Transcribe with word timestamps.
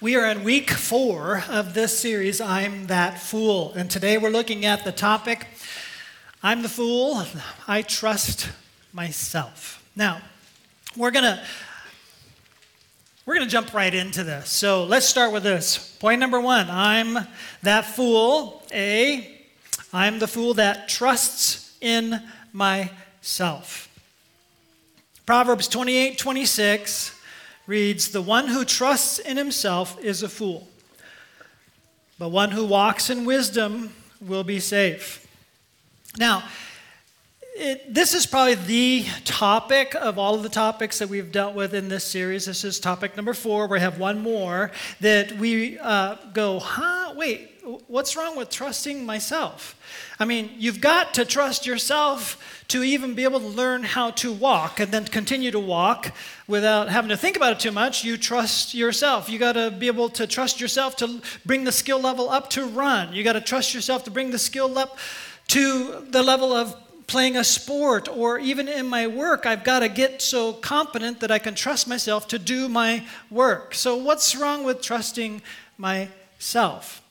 We 0.00 0.14
are 0.14 0.30
in 0.30 0.44
week 0.44 0.70
four 0.70 1.42
of 1.48 1.74
this 1.74 1.98
series, 1.98 2.40
I'm 2.40 2.86
That 2.86 3.20
Fool. 3.20 3.72
And 3.74 3.90
today 3.90 4.16
we're 4.16 4.30
looking 4.30 4.64
at 4.64 4.84
the 4.84 4.92
topic 4.92 5.48
I'm 6.40 6.62
the 6.62 6.68
Fool, 6.68 7.24
I 7.66 7.82
Trust 7.82 8.48
Myself. 8.92 9.84
Now, 9.96 10.20
we're 10.96 11.10
going 11.10 11.24
to. 11.24 11.42
We're 13.26 13.34
going 13.34 13.48
to 13.48 13.50
jump 13.50 13.74
right 13.74 13.92
into 13.92 14.22
this. 14.22 14.50
So 14.50 14.84
let's 14.84 15.04
start 15.04 15.32
with 15.32 15.42
this. 15.42 15.96
Point 15.98 16.20
number 16.20 16.40
one 16.40 16.70
I'm 16.70 17.18
that 17.64 17.84
fool. 17.84 18.62
A, 18.72 19.44
I'm 19.92 20.20
the 20.20 20.28
fool 20.28 20.54
that 20.54 20.88
trusts 20.88 21.76
in 21.80 22.22
myself. 22.52 23.88
Proverbs 25.26 25.66
28 25.66 26.18
26 26.18 27.17
reads 27.68 28.08
The 28.08 28.22
one 28.22 28.48
who 28.48 28.64
trusts 28.64 29.20
in 29.20 29.36
himself 29.36 29.96
is 30.02 30.24
a 30.24 30.28
fool, 30.28 30.66
but 32.18 32.30
one 32.30 32.50
who 32.50 32.64
walks 32.64 33.10
in 33.10 33.24
wisdom 33.24 33.92
will 34.20 34.42
be 34.42 34.58
safe. 34.58 35.24
Now, 36.18 36.42
it, 37.54 37.92
this 37.92 38.14
is 38.14 38.24
probably 38.24 38.54
the 38.54 39.04
topic 39.24 39.94
of 39.94 40.18
all 40.18 40.34
of 40.34 40.42
the 40.42 40.48
topics 40.48 40.98
that 41.00 41.08
we've 41.08 41.30
dealt 41.30 41.54
with 41.54 41.74
in 41.74 41.88
this 41.88 42.04
series. 42.04 42.46
This 42.46 42.64
is 42.64 42.80
topic 42.80 43.16
number 43.16 43.34
four. 43.34 43.66
We 43.66 43.80
have 43.80 43.98
one 43.98 44.20
more 44.20 44.70
that 45.00 45.32
we 45.32 45.78
uh, 45.78 46.16
go, 46.32 46.60
huh? 46.60 47.14
Wait, 47.16 47.60
what's 47.88 48.16
wrong 48.16 48.36
with 48.36 48.48
trusting 48.48 49.04
myself? 49.04 49.76
I 50.20 50.24
mean, 50.24 50.50
you've 50.56 50.80
got 50.80 51.14
to 51.14 51.24
trust 51.24 51.66
yourself 51.66 52.57
to 52.68 52.82
even 52.82 53.14
be 53.14 53.24
able 53.24 53.40
to 53.40 53.46
learn 53.46 53.82
how 53.82 54.10
to 54.10 54.30
walk 54.30 54.78
and 54.78 54.92
then 54.92 55.04
continue 55.06 55.50
to 55.50 55.58
walk 55.58 56.12
without 56.46 56.90
having 56.90 57.08
to 57.08 57.16
think 57.16 57.36
about 57.36 57.52
it 57.52 57.60
too 57.60 57.72
much. 57.72 58.04
You 58.04 58.18
trust 58.18 58.74
yourself. 58.74 59.30
You 59.30 59.38
got 59.38 59.52
to 59.52 59.70
be 59.70 59.86
able 59.86 60.10
to 60.10 60.26
trust 60.26 60.60
yourself 60.60 60.94
to 60.96 61.22
bring 61.46 61.64
the 61.64 61.72
skill 61.72 61.98
level 61.98 62.28
up 62.28 62.50
to 62.50 62.66
run. 62.66 63.14
You 63.14 63.24
got 63.24 63.32
to 63.32 63.40
trust 63.40 63.72
yourself 63.72 64.04
to 64.04 64.10
bring 64.10 64.30
the 64.30 64.38
skill 64.38 64.78
up 64.78 64.98
to 65.48 66.04
the 66.10 66.22
level 66.22 66.52
of 66.52 66.76
playing 67.08 67.36
a 67.36 67.44
sport 67.44 68.06
or 68.06 68.38
even 68.38 68.68
in 68.68 68.86
my 68.86 69.06
work, 69.06 69.46
I've 69.46 69.64
got 69.64 69.80
to 69.80 69.88
get 69.88 70.20
so 70.20 70.52
competent 70.52 71.20
that 71.20 71.30
I 71.30 71.38
can 71.38 71.54
trust 71.54 71.88
myself 71.88 72.28
to 72.28 72.38
do 72.38 72.68
my 72.68 73.04
work. 73.30 73.74
So, 73.74 73.96
what's 73.96 74.36
wrong 74.36 74.62
with 74.62 74.82
trusting 74.82 75.42
myself? 75.78 77.02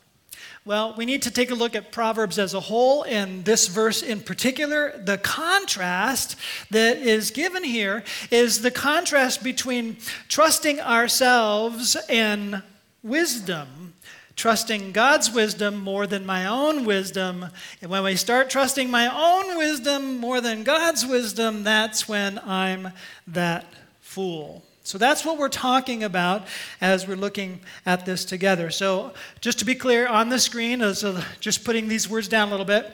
Well, 0.68 0.96
we 0.98 1.06
need 1.06 1.22
to 1.22 1.32
take 1.32 1.50
a 1.50 1.56
look 1.56 1.78
at 1.78 1.94
Proverbs 1.94 2.38
as 2.38 2.54
a 2.54 2.60
whole 2.60 3.04
and 3.04 3.46
this 3.46 3.68
verse 3.68 4.04
in 4.04 4.20
particular. 4.20 4.98
The 4.98 5.18
contrast 5.18 6.36
that 6.72 6.98
is 6.98 7.32
given 7.32 7.64
here 7.64 8.04
is 8.32 8.62
the 8.62 8.70
contrast 8.70 9.46
between 9.46 9.96
trusting 10.28 10.82
ourselves 10.82 11.96
and 12.10 12.64
wisdom 13.02 13.94
trusting 14.36 14.92
God's 14.92 15.32
wisdom 15.32 15.80
more 15.80 16.06
than 16.06 16.24
my 16.24 16.46
own 16.46 16.86
wisdom. 16.86 17.48
And 17.82 17.90
when 17.90 18.04
we 18.04 18.16
start 18.16 18.52
trusting 18.52 18.92
my 18.92 19.08
own 19.08 19.58
wisdom 19.58 20.20
more 20.20 20.42
than 20.42 20.64
God's 20.64 21.04
wisdom, 21.04 21.64
that's 21.64 22.08
when 22.08 22.38
I'm 22.46 22.92
that 23.26 23.66
fool. 24.00 24.67
So 24.88 24.98
that's 24.98 25.26
what 25.26 25.38
we're 25.38 25.50
talking 25.50 26.06
about 26.06 26.48
as 26.80 27.06
we're 27.06 27.18
looking 27.18 27.60
at 27.86 28.06
this 28.06 28.24
together. 28.24 28.70
So, 28.70 29.12
just 29.42 29.60
to 29.60 29.66
be 29.66 29.76
clear, 29.76 30.08
on 30.08 30.30
the 30.30 30.40
screen, 30.40 30.82
uh, 30.82 30.94
just 31.42 31.66
putting 31.66 31.90
these 31.90 32.10
words 32.10 32.30
down 32.30 32.48
a 32.48 32.52
little 32.52 32.66
bit, 32.66 32.90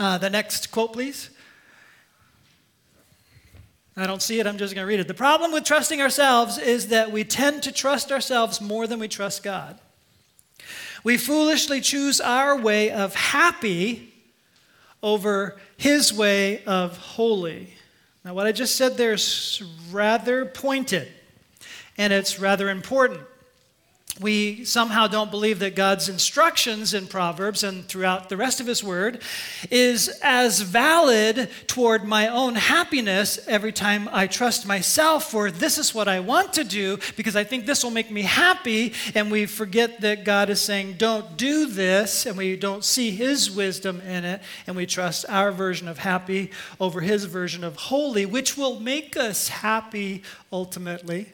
uh, 0.00 0.18
the 0.18 0.28
next 0.28 0.72
quote, 0.72 0.92
please. 0.92 1.30
I 3.96 4.08
don't 4.08 4.20
see 4.20 4.40
it, 4.40 4.48
I'm 4.48 4.58
just 4.58 4.74
going 4.74 4.84
to 4.84 4.88
read 4.88 4.98
it. 4.98 5.06
The 5.06 5.14
problem 5.14 5.52
with 5.52 5.62
trusting 5.62 6.00
ourselves 6.00 6.58
is 6.58 6.88
that 6.88 7.12
we 7.12 7.22
tend 7.22 7.62
to 7.62 7.72
trust 7.72 8.10
ourselves 8.10 8.60
more 8.60 8.88
than 8.88 8.98
we 8.98 9.06
trust 9.06 9.44
God. 9.44 9.78
We 11.04 11.18
foolishly 11.18 11.80
choose 11.82 12.20
our 12.20 12.58
way 12.58 12.90
of 12.90 13.14
happy 13.14 14.12
over 15.04 15.56
his 15.76 16.12
way 16.12 16.64
of 16.64 16.96
holy. 16.96 17.74
Now, 18.24 18.34
what 18.34 18.46
I 18.46 18.52
just 18.52 18.76
said 18.76 18.96
there 18.96 19.12
is 19.12 19.62
rather 19.90 20.44
pointed, 20.44 21.08
and 21.98 22.12
it's 22.12 22.38
rather 22.38 22.70
important 22.70 23.20
we 24.20 24.66
somehow 24.66 25.06
don't 25.06 25.30
believe 25.30 25.58
that 25.60 25.74
God's 25.74 26.10
instructions 26.10 26.92
in 26.92 27.06
Proverbs 27.06 27.64
and 27.64 27.86
throughout 27.88 28.28
the 28.28 28.36
rest 28.36 28.60
of 28.60 28.66
His 28.66 28.84
Word 28.84 29.22
is 29.70 30.08
as 30.22 30.60
valid 30.60 31.48
toward 31.66 32.04
my 32.04 32.28
own 32.28 32.56
happiness 32.56 33.40
every 33.48 33.72
time 33.72 34.10
I 34.12 34.26
trust 34.26 34.66
myself 34.66 35.30
for 35.30 35.50
this 35.50 35.78
is 35.78 35.94
what 35.94 36.08
I 36.08 36.20
want 36.20 36.52
to 36.54 36.64
do 36.64 36.98
because 37.16 37.36
I 37.36 37.44
think 37.44 37.64
this 37.64 37.82
will 37.82 37.90
make 37.90 38.10
me 38.10 38.20
happy. 38.22 38.92
And 39.14 39.30
we 39.30 39.46
forget 39.46 40.02
that 40.02 40.24
God 40.24 40.50
is 40.50 40.60
saying, 40.60 40.96
don't 40.98 41.38
do 41.38 41.66
this, 41.66 42.26
and 42.26 42.36
we 42.36 42.56
don't 42.56 42.84
see 42.84 43.12
His 43.12 43.50
wisdom 43.50 44.02
in 44.02 44.26
it, 44.26 44.42
and 44.66 44.76
we 44.76 44.84
trust 44.84 45.24
our 45.30 45.50
version 45.50 45.88
of 45.88 45.98
happy 45.98 46.50
over 46.78 47.00
His 47.00 47.24
version 47.24 47.64
of 47.64 47.76
holy, 47.76 48.26
which 48.26 48.58
will 48.58 48.78
make 48.78 49.16
us 49.16 49.48
happy 49.48 50.22
ultimately. 50.52 51.28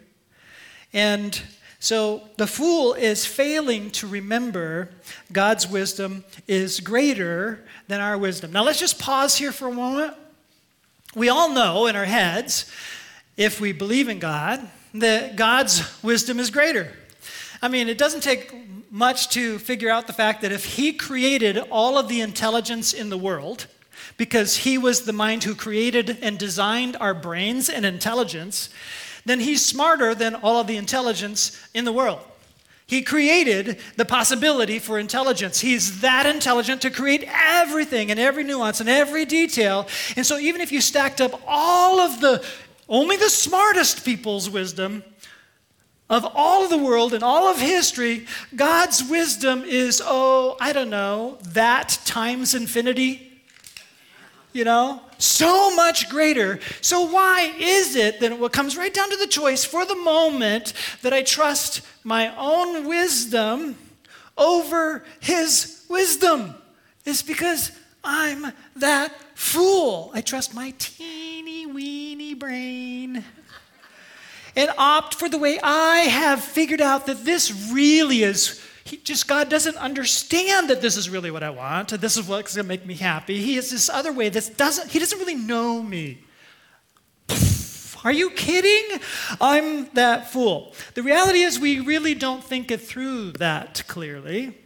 And 0.93 1.43
so 1.81 2.23
the 2.37 2.47
fool 2.47 2.95
is 2.95 3.25
failing 3.25 3.91
to 3.93 4.09
remember 4.09 4.91
God's 5.33 5.69
wisdom 5.69 6.25
is 6.49 6.81
greater 6.81 7.65
than 7.87 8.01
our 8.01 8.19
wisdom. 8.19 8.53
Now 8.53 8.65
let's 8.65 8.81
just 8.81 8.99
pause 8.99 9.37
here 9.37 9.53
for 9.53 9.69
a 9.69 9.73
moment. 9.73 10.15
We 11.15 11.29
all 11.29 11.51
know 11.51 11.87
in 11.87 11.97
our 11.97 12.05
heads, 12.05 12.71
if 13.37 13.61
we 13.61 13.73
believe 13.73 14.09
in 14.09 14.19
God, 14.19 14.69
that 14.95 15.37
God's 15.37 16.03
wisdom 16.03 16.41
is 16.41 16.51
greater. 16.51 16.93
I 17.63 17.69
mean, 17.69 17.89
it 17.89 17.99
doesn't 17.99 18.23
take 18.23 18.53
much 18.91 19.29
to 19.31 19.59
figure 19.59 19.91
out 19.91 20.07
the 20.07 20.13
fact 20.13 20.43
that 20.43 20.53
if 20.53 20.65
He 20.77 20.93
created 20.93 21.59
all 21.71 21.99
of 21.99 22.09
the 22.09 22.21
intelligence 22.21 22.93
in 22.93 23.11
the 23.11 23.19
world, 23.19 23.67
because 24.17 24.59
He 24.59 24.79
was 24.79 25.03
the 25.03 25.13
mind 25.13 25.45
who 25.45 25.55
created 25.55 26.19
and 26.23 26.39
designed 26.39 26.97
our 26.97 27.15
brains 27.15 27.69
and 27.69 27.85
intelligence, 27.85 28.71
then 29.29 29.41
he's 29.41 29.65
smarter 29.65 30.15
than 30.15 30.35
all 30.35 30.61
of 30.61 30.67
the 30.67 30.77
intelligence 30.77 31.59
in 31.75 31.85
the 31.85 31.93
world. 31.93 32.21
He 32.87 33.03
created 33.03 33.79
the 33.97 34.05
possibility 34.05 34.79
for 34.79 34.99
intelligence. 34.99 35.61
He's 35.61 36.01
that 36.01 36.25
intelligent 36.25 36.81
to 36.83 36.91
create 36.91 37.29
everything 37.29 38.11
and 38.11 38.19
every 38.19 38.45
nuance 38.45 38.81
and 38.81 38.89
every 38.89 39.27
detail. 39.27 39.87
And 40.17 40.25
so, 40.25 40.39
even 40.39 40.63
if 40.63 40.73
you 40.73 40.81
stacked 40.81 41.21
up 41.21 41.41
all 41.47 42.01
of 42.01 42.21
the, 42.21 42.43
only 42.89 43.17
the 43.17 43.29
smartest 43.29 44.07
people's 44.07 44.49
wisdom 44.49 45.05
of 46.09 46.27
all 46.35 46.65
of 46.65 46.71
the 46.71 46.79
world 46.79 47.13
and 47.13 47.23
all 47.23 47.49
of 47.49 47.59
history, 47.59 48.27
God's 48.57 49.05
wisdom 49.05 49.65
is, 49.65 50.01
oh, 50.03 50.57
I 50.59 50.73
don't 50.73 50.89
know, 50.89 51.37
that 51.43 51.99
times 52.07 52.55
infinity 52.55 53.29
you 54.53 54.65
know? 54.65 55.01
So 55.19 55.75
much 55.75 56.09
greater. 56.09 56.61
So, 56.81 57.03
why 57.03 57.53
is 57.59 57.97
it 57.97 58.21
that 58.21 58.33
it 58.33 58.53
comes 58.53 58.77
right 58.77 58.95
down 58.95 59.11
to 59.11 59.17
the 59.17 59.27
choice 59.27 59.65
for 59.65 59.85
the 59.85 59.97
moment 59.97 60.73
that 61.03 61.13
I 61.13 61.23
trust 61.23 61.83
my 62.05 62.35
own 62.37 62.89
wisdom 62.89 63.77
over 64.37 65.05
his 65.21 65.85
wisdom? 65.89 66.55
Is 67.05 67.23
because 67.23 67.73
I'm 68.05 68.53
that 68.77 69.13
fool. 69.35 70.13
I 70.15 70.21
trust 70.21 70.55
my 70.55 70.73
teeny 70.79 71.67
weeny 71.67 72.35
brain 72.35 73.25
and 74.59 74.71
opt 74.77 75.15
for 75.15 75.29
the 75.29 75.39
way 75.39 75.59
I 75.63 75.99
have 75.99 76.43
figured 76.43 76.81
out 76.81 77.07
that 77.07 77.25
this 77.25 77.71
really 77.73 78.23
is 78.23 78.61
he 78.89 78.97
just, 78.97 79.29
God 79.29 79.49
doesn't 79.49 79.77
understand 79.77 80.71
that 80.71 80.81
this 80.81 80.97
is 80.97 81.11
really 81.11 81.31
what 81.31 81.43
I 81.43 81.51
want, 81.51 81.91
this 81.91 82.17
is 82.17 82.27
what's 82.27 82.57
going 82.57 82.65
to 82.65 82.69
make 82.69 82.87
me 82.87 82.95
happy. 82.95 83.41
He 83.41 83.57
has 83.57 83.71
this 83.71 83.89
other 83.89 84.13
way 84.13 84.29
that 84.31 84.57
doesn't, 84.57 84.91
he 84.91 84.99
doesn't 84.99 85.19
really 85.19 85.35
know 85.35 85.83
me. 85.83 86.25
Are 88.05 88.13
you 88.13 88.31
kidding? 88.31 89.01
I'm 89.41 89.91
that 89.95 90.31
fool. 90.31 90.73
The 90.95 91.03
reality 91.03 91.41
is, 91.41 91.59
we 91.59 91.81
really 91.81 92.15
don't 92.15 92.43
think 92.43 92.71
it 92.71 92.81
through 92.81 93.33
that 93.33 93.83
clearly. 93.89 94.57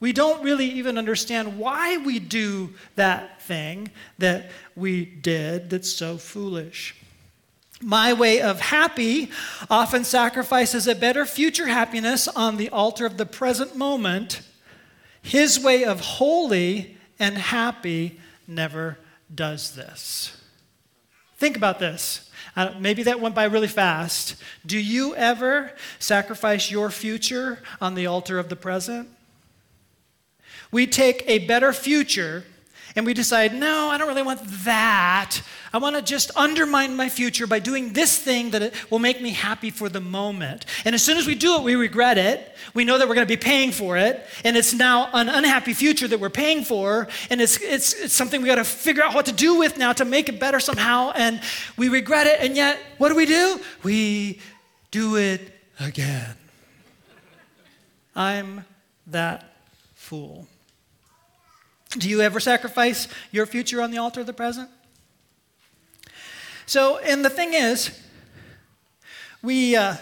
We 0.00 0.12
don't 0.12 0.42
really 0.42 0.66
even 0.66 0.96
understand 0.96 1.58
why 1.58 1.96
we 1.98 2.18
do 2.20 2.74
that 2.94 3.42
thing 3.42 3.90
that 4.18 4.50
we 4.76 5.04
did 5.04 5.70
that's 5.70 5.92
so 5.92 6.16
foolish. 6.16 6.94
My 7.84 8.14
way 8.14 8.40
of 8.40 8.60
happy 8.60 9.30
often 9.68 10.04
sacrifices 10.04 10.88
a 10.88 10.94
better 10.94 11.26
future 11.26 11.66
happiness 11.66 12.26
on 12.28 12.56
the 12.56 12.70
altar 12.70 13.04
of 13.04 13.18
the 13.18 13.26
present 13.26 13.76
moment. 13.76 14.40
His 15.20 15.60
way 15.60 15.84
of 15.84 16.00
holy 16.00 16.96
and 17.18 17.36
happy 17.36 18.18
never 18.48 18.98
does 19.32 19.74
this. 19.74 20.34
Think 21.36 21.58
about 21.58 21.78
this. 21.78 22.30
Uh, 22.56 22.72
maybe 22.80 23.02
that 23.02 23.20
went 23.20 23.34
by 23.34 23.44
really 23.44 23.68
fast. 23.68 24.36
Do 24.64 24.78
you 24.78 25.14
ever 25.16 25.70
sacrifice 25.98 26.70
your 26.70 26.88
future 26.88 27.58
on 27.82 27.94
the 27.94 28.06
altar 28.06 28.38
of 28.38 28.48
the 28.48 28.56
present? 28.56 29.10
We 30.72 30.86
take 30.86 31.22
a 31.26 31.40
better 31.40 31.74
future 31.74 32.44
and 32.96 33.04
we 33.04 33.14
decide, 33.14 33.54
no, 33.54 33.88
I 33.88 33.98
don't 33.98 34.06
really 34.06 34.22
want 34.22 34.40
that. 34.64 35.40
I 35.72 35.78
want 35.78 35.96
to 35.96 36.02
just 36.02 36.30
undermine 36.36 36.94
my 36.94 37.08
future 37.08 37.46
by 37.46 37.58
doing 37.58 37.92
this 37.92 38.16
thing 38.16 38.50
that 38.50 38.72
will 38.90 39.00
make 39.00 39.20
me 39.20 39.30
happy 39.30 39.70
for 39.70 39.88
the 39.88 40.00
moment. 40.00 40.64
And 40.84 40.94
as 40.94 41.02
soon 41.02 41.18
as 41.18 41.26
we 41.26 41.34
do 41.34 41.56
it, 41.56 41.62
we 41.64 41.74
regret 41.74 42.18
it. 42.18 42.54
We 42.72 42.84
know 42.84 42.96
that 42.96 43.08
we're 43.08 43.16
going 43.16 43.26
to 43.26 43.32
be 43.32 43.40
paying 43.40 43.72
for 43.72 43.96
it, 43.96 44.24
and 44.44 44.56
it's 44.56 44.72
now 44.72 45.10
an 45.12 45.28
unhappy 45.28 45.74
future 45.74 46.06
that 46.06 46.20
we're 46.20 46.30
paying 46.30 46.62
for, 46.62 47.08
and 47.30 47.40
it's, 47.40 47.60
it's, 47.60 47.92
it's 47.94 48.14
something 48.14 48.40
we 48.40 48.46
got 48.46 48.56
to 48.56 48.64
figure 48.64 49.02
out 49.02 49.14
what 49.14 49.26
to 49.26 49.32
do 49.32 49.58
with 49.58 49.76
now 49.76 49.92
to 49.92 50.04
make 50.04 50.28
it 50.28 50.38
better 50.38 50.60
somehow, 50.60 51.10
and 51.16 51.40
we 51.76 51.88
regret 51.88 52.28
it, 52.28 52.38
and 52.40 52.54
yet, 52.54 52.78
what 52.98 53.08
do 53.08 53.16
we 53.16 53.26
do? 53.26 53.60
We 53.82 54.40
do 54.92 55.16
it 55.16 55.40
again. 55.80 56.36
I'm 58.14 58.64
that 59.08 59.56
fool. 59.94 60.46
Do 61.98 62.08
you 62.08 62.20
ever 62.20 62.40
sacrifice 62.40 63.08
your 63.30 63.46
future 63.46 63.80
on 63.80 63.90
the 63.90 63.98
altar 63.98 64.20
of 64.20 64.26
the 64.26 64.32
present? 64.32 64.68
So, 66.66 66.98
and 66.98 67.24
the 67.24 67.30
thing 67.30 67.54
is, 67.54 68.00
we 69.42 69.76
uh, 69.76 69.96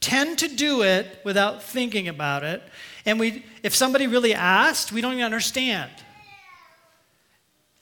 tend 0.00 0.38
to 0.38 0.48
do 0.48 0.82
it 0.82 1.20
without 1.24 1.62
thinking 1.62 2.08
about 2.08 2.42
it. 2.42 2.62
And 3.06 3.20
we, 3.20 3.44
if 3.62 3.74
somebody 3.74 4.06
really 4.06 4.34
asked, 4.34 4.92
we 4.92 5.00
don't 5.00 5.12
even 5.12 5.24
understand. 5.24 5.90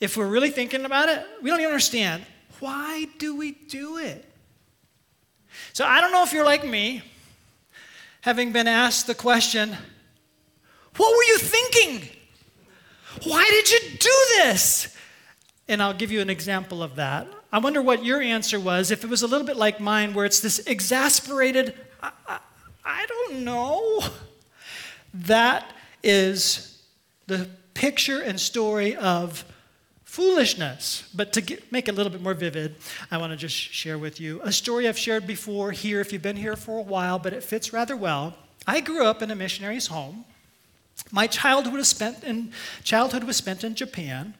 If 0.01 0.17
we're 0.17 0.29
really 0.29 0.51
thinking 0.51 0.85
about 0.85 1.09
it, 1.09 1.25
we 1.43 1.51
don't 1.51 1.61
even 1.61 1.73
understand. 1.73 2.25
Why 2.61 3.07
do 3.19 3.37
we 3.37 3.53
do 3.53 3.99
it? 3.99 4.25
So 5.73 5.85
I 5.85 6.01
don't 6.01 6.13
know 6.13 6.23
if 6.23 6.33
you're 6.33 6.45
like 6.45 6.67
me, 6.67 7.03
having 8.21 8.53
been 8.53 8.69
asked 8.69 9.07
the 9.07 9.15
question, 9.15 9.77
What 10.97 11.17
were 11.17 11.23
you 11.25 11.39
thinking? 11.39 12.18
Why 13.25 13.45
did 13.45 13.71
you 13.71 13.99
do 13.99 14.27
this? 14.37 14.97
And 15.69 15.83
I'll 15.83 15.95
give 15.95 16.11
you 16.11 16.21
an 16.21 16.31
example 16.31 16.83
of 16.83 16.97
that. 16.97 17.27
I 17.53 17.59
wonder 17.59 17.81
what 17.81 18.05
your 18.05 18.21
answer 18.21 18.61
was 18.61 18.91
if 18.91 19.05
it 19.05 19.11
was 19.11 19.23
a 19.23 19.27
little 19.27 19.47
bit 19.47 19.57
like 19.57 19.81
mine, 19.81 20.15
where 20.15 20.25
it's 20.25 20.41
this 20.41 20.59
exasperated, 20.61 21.75
I, 22.03 22.11
I, 22.27 22.39
I 22.85 23.07
don't 23.07 23.45
know. 23.45 24.03
That 25.15 25.71
is 26.03 26.83
the 27.27 27.49
picture 27.75 28.21
and 28.21 28.39
story 28.39 28.97
of 28.97 29.45
foolishness. 30.05 31.09
But 31.15 31.33
to 31.35 31.41
get, 31.41 31.71
make 31.71 31.89
it 31.89 31.93
a 31.93 31.95
little 31.95 32.13
bit 32.13 32.23
more 32.23 32.35
vivid, 32.35 32.77
I 33.11 33.19
want 33.19 33.33
to 33.33 33.37
just 33.37 33.55
share 33.55 33.99
with 33.99 34.21
you 34.21 34.41
a 34.43 34.53
story 34.53 34.89
I've 34.89 34.99
shared 34.99 35.27
before 35.27 35.71
here 35.71 36.01
if 36.01 36.13
you've 36.13 36.23
been 36.23 36.37
here 36.37 36.57
for 36.57 36.79
a 36.79 36.83
while, 36.83 37.19
but 37.19 37.33
it 37.33 37.43
fits 37.43 37.73
rather 37.73 37.97
well. 37.97 38.35
I 38.67 38.81
grew 38.81 39.07
up 39.07 39.23
in 39.23 39.31
a 39.31 39.35
missionary's 39.35 39.87
home. 39.87 40.25
My 41.11 41.27
childhood 41.27 41.75
was 41.75 41.89
spent 41.89 42.25
in, 42.25 42.53
childhood 42.85 43.25
was 43.25 43.37
spent 43.37 43.65
in 43.65 43.75
Japan. 43.75 44.35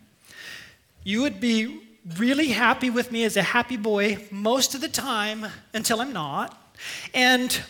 You 1.05 1.23
would 1.23 1.41
be 1.41 1.81
really 2.17 2.49
happy 2.49 2.91
with 2.91 3.13
me 3.13 3.25
as 3.25 3.37
a 3.37 3.43
happy 3.43 3.77
boy 3.77 4.27
most 4.31 4.75
of 4.75 4.81
the 4.81 4.89
time 4.89 5.47
until 5.75 6.01
I'm 6.01 6.13
not. 6.13 6.75
And 7.15 7.61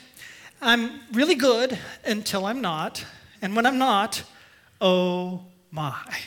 I'm 0.61 1.01
really 1.13 1.35
good 1.35 1.79
until 2.05 2.47
I'm 2.47 2.61
not. 2.61 3.05
And 3.41 3.55
when 3.55 3.67
I'm 3.67 3.79
not, 3.79 4.23
oh 4.81 5.45
my. 5.71 6.19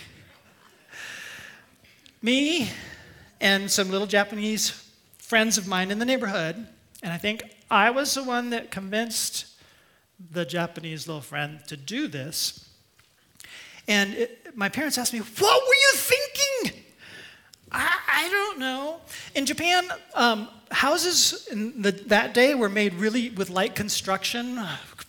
Me 2.21 2.69
and 3.41 3.69
some 3.69 3.89
little 3.89 4.07
Japanese 4.07 4.87
friends 5.17 5.57
of 5.57 5.67
mine 5.67 5.91
in 5.91 5.99
the 5.99 6.05
neighborhood, 6.05 6.67
and 7.01 7.11
I 7.11 7.17
think 7.17 7.43
I 7.69 7.89
was 7.89 8.13
the 8.13 8.23
one 8.23 8.51
that 8.51 8.69
convinced 8.69 9.47
the 10.31 10.45
Japanese 10.45 11.07
little 11.07 11.21
friend 11.21 11.59
to 11.67 11.77
do 11.77 12.07
this. 12.07 12.69
And 13.87 14.13
it, 14.13 14.55
my 14.55 14.69
parents 14.69 14.97
asked 14.97 15.13
me, 15.13 15.19
What 15.19 15.61
were 15.61 15.73
you 15.73 15.91
thinking? 15.93 16.83
I, 17.71 17.97
I 18.07 18.29
don't 18.29 18.59
know. 18.59 19.01
In 19.33 19.45
Japan, 19.45 19.87
um, 20.13 20.49
houses 20.71 21.47
in 21.51 21.81
the, 21.81 21.91
that 21.91 22.33
day 22.33 22.53
were 22.55 22.69
made 22.69 22.93
really 22.95 23.29
with 23.29 23.49
light 23.49 23.75
construction, 23.75 24.59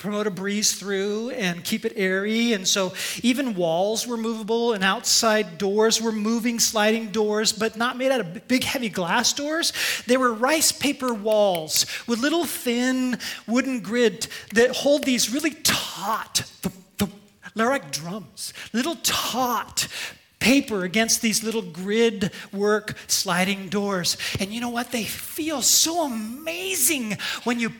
promote 0.03 0.27
a 0.27 0.31
breeze 0.31 0.75
through 0.75 1.31
and 1.31 1.63
keep 1.63 1.85
it 1.85 1.93
airy. 1.95 2.53
And 2.53 2.67
so 2.67 2.93
even 3.23 3.55
walls 3.55 4.05
were 4.05 4.17
movable 4.17 4.73
and 4.73 4.83
outside 4.83 5.59
doors 5.59 6.03
were 6.03 6.11
moving 6.11 6.59
sliding 6.59 7.13
doors, 7.13 7.53
but 7.53 7.77
not 7.77 7.97
made 7.97 8.11
out 8.11 8.21
of 8.21 8.49
big 8.49 8.65
heavy 8.65 8.89
glass 8.89 9.33
doors. 9.33 9.73
They 10.07 10.17
were 10.17 10.33
rice 10.33 10.73
paper 10.73 11.15
walls 11.15 11.87
with 12.09 12.19
little 12.19 12.45
thin 12.45 13.19
wooden 13.47 13.81
grid 13.81 14.27
that 14.55 14.75
hold 14.77 15.05
these 15.05 15.33
really 15.33 15.53
taut, 15.63 16.51
they're 17.55 17.69
like 17.69 17.93
drums, 17.93 18.53
little 18.73 18.97
taut 19.03 19.87
paper 20.41 20.83
against 20.83 21.23
these 21.23 21.45
little 21.45 21.63
grid 21.63 22.33
work 22.53 22.97
sliding 23.07 23.69
doors. 23.69 24.17
And 24.41 24.51
you 24.51 24.61
know 24.61 24.71
what? 24.71 24.91
They 24.91 25.05
feel 25.05 25.63
so 25.63 26.07
amazing 26.07 27.19
when 27.45 27.61
you 27.61 27.73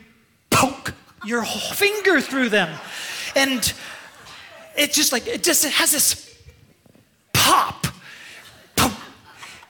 poke 0.49 0.93
your 1.25 1.43
finger 1.43 2.21
through 2.21 2.49
them. 2.49 2.77
And 3.35 3.73
it 4.75 4.93
just 4.93 5.11
like, 5.11 5.27
it 5.27 5.43
just 5.43 5.65
it 5.65 5.71
has 5.71 5.91
this 5.91 6.37
pop. 7.33 7.87
pop. 8.75 8.91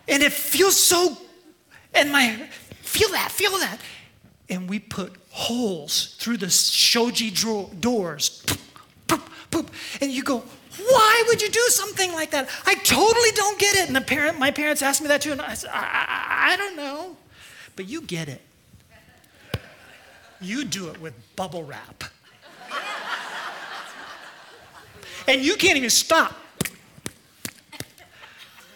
And 0.07 0.23
it 0.23 0.31
feels 0.31 0.75
so, 0.75 1.17
and 1.93 2.11
my, 2.11 2.35
feel 2.81 3.09
that, 3.09 3.31
feel 3.31 3.57
that. 3.59 3.79
And 4.49 4.69
we 4.69 4.79
put 4.79 5.13
holes 5.29 6.15
through 6.19 6.37
the 6.37 6.49
shoji 6.49 7.31
doors. 7.79 8.43
poop, 9.07 9.21
poop, 9.49 9.71
And 10.01 10.11
you 10.11 10.23
go, 10.23 10.43
why 10.77 11.23
would 11.27 11.41
you 11.41 11.49
do 11.49 11.65
something 11.69 12.11
like 12.13 12.31
that? 12.31 12.49
I 12.65 12.75
totally 12.75 13.31
don't 13.35 13.59
get 13.59 13.75
it. 13.75 13.87
And 13.87 13.95
the 13.95 14.01
parent, 14.01 14.39
my 14.39 14.51
parents 14.51 14.81
asked 14.81 15.01
me 15.01 15.07
that 15.07 15.21
too, 15.21 15.31
and 15.31 15.41
I 15.41 15.53
said, 15.53 15.69
I, 15.73 15.79
I, 15.79 16.53
I 16.53 16.57
don't 16.57 16.75
know. 16.75 17.15
But 17.75 17.87
you 17.87 18.01
get 18.01 18.27
it. 18.27 18.41
You 20.43 20.65
do 20.65 20.89
it 20.89 20.99
with 21.01 21.13
bubble 21.35 21.63
wrap. 21.63 22.03
and 25.27 25.41
you 25.41 25.55
can't 25.55 25.77
even 25.77 25.89
stop. 25.89 26.33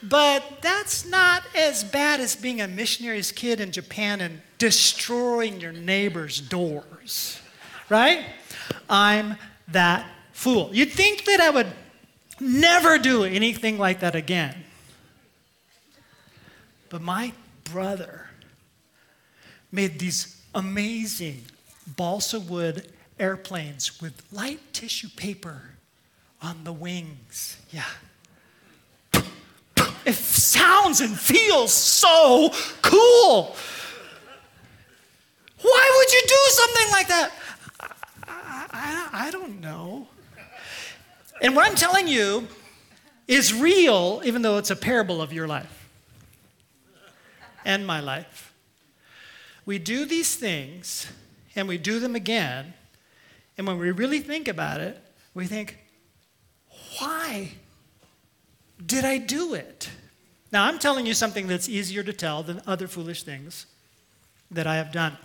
But 0.03 0.61
that's 0.61 1.05
not 1.05 1.43
as 1.55 1.83
bad 1.83 2.19
as 2.19 2.35
being 2.35 2.61
a 2.61 2.67
missionary's 2.67 3.31
kid 3.31 3.59
in 3.59 3.71
Japan 3.71 4.21
and 4.21 4.41
destroying 4.57 5.59
your 5.59 5.73
neighbor's 5.73 6.39
doors, 6.39 7.41
right? 7.89 8.25
I'm 8.89 9.35
that 9.67 10.09
fool. 10.31 10.69
You'd 10.71 10.91
think 10.91 11.25
that 11.25 11.41
I 11.41 11.49
would 11.49 11.67
Never 12.39 12.97
do 12.99 13.23
anything 13.23 13.77
like 13.77 14.01
that 14.01 14.15
again. 14.15 14.63
But 16.89 17.01
my 17.01 17.33
brother 17.63 18.27
made 19.71 19.99
these 19.99 20.39
amazing 20.53 21.43
balsa 21.95 22.39
wood 22.39 22.91
airplanes 23.19 24.01
with 24.01 24.21
light 24.31 24.59
tissue 24.73 25.09
paper 25.15 25.61
on 26.41 26.63
the 26.63 26.73
wings. 26.73 27.57
Yeah. 27.71 27.85
It 30.05 30.15
sounds 30.15 31.01
and 31.01 31.17
feels 31.19 31.73
so 31.73 32.49
cool. 32.81 33.55
Why 35.61 35.93
would 35.97 36.13
you 36.13 36.21
do 36.27 36.35
something 36.47 36.91
like 36.91 37.07
that? 37.07 37.31
I, 38.27 38.67
I, 38.71 39.09
I 39.27 39.31
don't 39.31 39.59
know. 39.59 40.07
And 41.41 41.55
what 41.55 41.67
I'm 41.67 41.75
telling 41.75 42.07
you 42.07 42.47
is 43.27 43.53
real, 43.53 44.21
even 44.23 44.41
though 44.41 44.57
it's 44.57 44.71
a 44.71 44.75
parable 44.75 45.21
of 45.21 45.33
your 45.33 45.47
life 45.47 45.89
and 47.65 47.85
my 47.85 47.99
life. 47.99 48.53
We 49.65 49.77
do 49.77 50.05
these 50.05 50.35
things 50.35 51.07
and 51.57 51.67
we 51.67 51.77
do 51.77 51.99
them 51.99 52.15
again. 52.15 52.73
And 53.57 53.67
when 53.67 53.77
we 53.79 53.91
really 53.91 54.19
think 54.19 54.47
about 54.47 54.79
it, 54.79 55.01
we 55.33 55.45
think, 55.45 55.77
why 56.99 57.51
did 58.85 59.03
I 59.03 59.17
do 59.17 59.55
it? 59.55 59.89
Now, 60.51 60.65
I'm 60.65 60.79
telling 60.79 61.05
you 61.05 61.13
something 61.13 61.47
that's 61.47 61.67
easier 61.67 62.03
to 62.03 62.13
tell 62.13 62.43
than 62.43 62.61
other 62.65 62.87
foolish 62.87 63.23
things 63.23 63.65
that 64.51 64.67
I 64.67 64.75
have 64.75 64.91
done. 64.91 65.17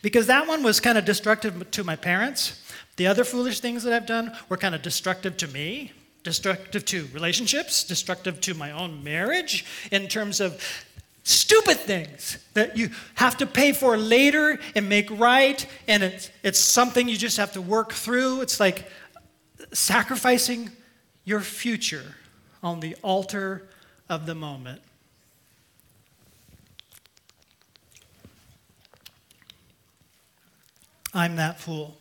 Because 0.00 0.28
that 0.28 0.46
one 0.46 0.62
was 0.62 0.80
kind 0.80 0.96
of 0.96 1.04
destructive 1.04 1.70
to 1.72 1.84
my 1.84 1.96
parents. 1.96 2.62
The 2.96 3.06
other 3.06 3.24
foolish 3.24 3.60
things 3.60 3.82
that 3.82 3.92
I've 3.92 4.06
done 4.06 4.32
were 4.48 4.56
kind 4.56 4.74
of 4.74 4.82
destructive 4.82 5.36
to 5.38 5.48
me, 5.48 5.92
destructive 6.22 6.84
to 6.86 7.08
relationships, 7.12 7.84
destructive 7.84 8.40
to 8.42 8.54
my 8.54 8.70
own 8.70 9.02
marriage, 9.02 9.64
in 9.90 10.08
terms 10.08 10.40
of 10.40 10.62
stupid 11.22 11.76
things 11.76 12.38
that 12.54 12.76
you 12.76 12.90
have 13.14 13.36
to 13.38 13.46
pay 13.46 13.72
for 13.72 13.96
later 13.96 14.58
and 14.74 14.88
make 14.88 15.10
right, 15.10 15.64
and 15.86 16.02
it's, 16.02 16.30
it's 16.42 16.58
something 16.58 17.08
you 17.08 17.16
just 17.16 17.36
have 17.36 17.52
to 17.52 17.60
work 17.62 17.92
through. 17.92 18.40
It's 18.40 18.58
like 18.58 18.88
sacrificing 19.72 20.70
your 21.24 21.40
future 21.40 22.16
on 22.62 22.80
the 22.80 22.96
altar 23.02 23.68
of 24.08 24.26
the 24.26 24.34
moment. 24.34 24.82
I'm 31.14 31.36
that 31.36 31.60
fool. 31.60 31.96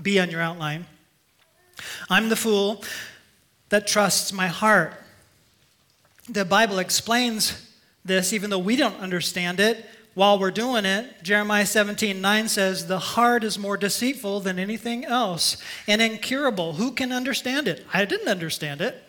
Be 0.00 0.20
on 0.20 0.30
your 0.30 0.40
outline. 0.40 0.86
I'm 2.08 2.28
the 2.28 2.36
fool 2.36 2.84
that 3.68 3.86
trusts 3.86 4.32
my 4.32 4.46
heart 4.46 4.94
the 6.28 6.44
Bible 6.44 6.78
explains 6.78 7.67
this, 8.08 8.32
even 8.32 8.50
though 8.50 8.58
we 8.58 8.76
don't 8.76 8.98
understand 9.00 9.60
it 9.60 9.84
while 10.14 10.38
we're 10.38 10.50
doing 10.50 10.84
it. 10.84 11.22
Jeremiah 11.22 11.64
17 11.64 12.20
9 12.20 12.48
says, 12.48 12.86
The 12.86 12.98
heart 12.98 13.44
is 13.44 13.58
more 13.58 13.76
deceitful 13.76 14.40
than 14.40 14.58
anything 14.58 15.04
else 15.04 15.62
and 15.86 16.02
incurable. 16.02 16.72
Who 16.72 16.90
can 16.90 17.12
understand 17.12 17.68
it? 17.68 17.86
I 17.92 18.04
didn't 18.04 18.28
understand 18.28 18.80
it. 18.80 19.00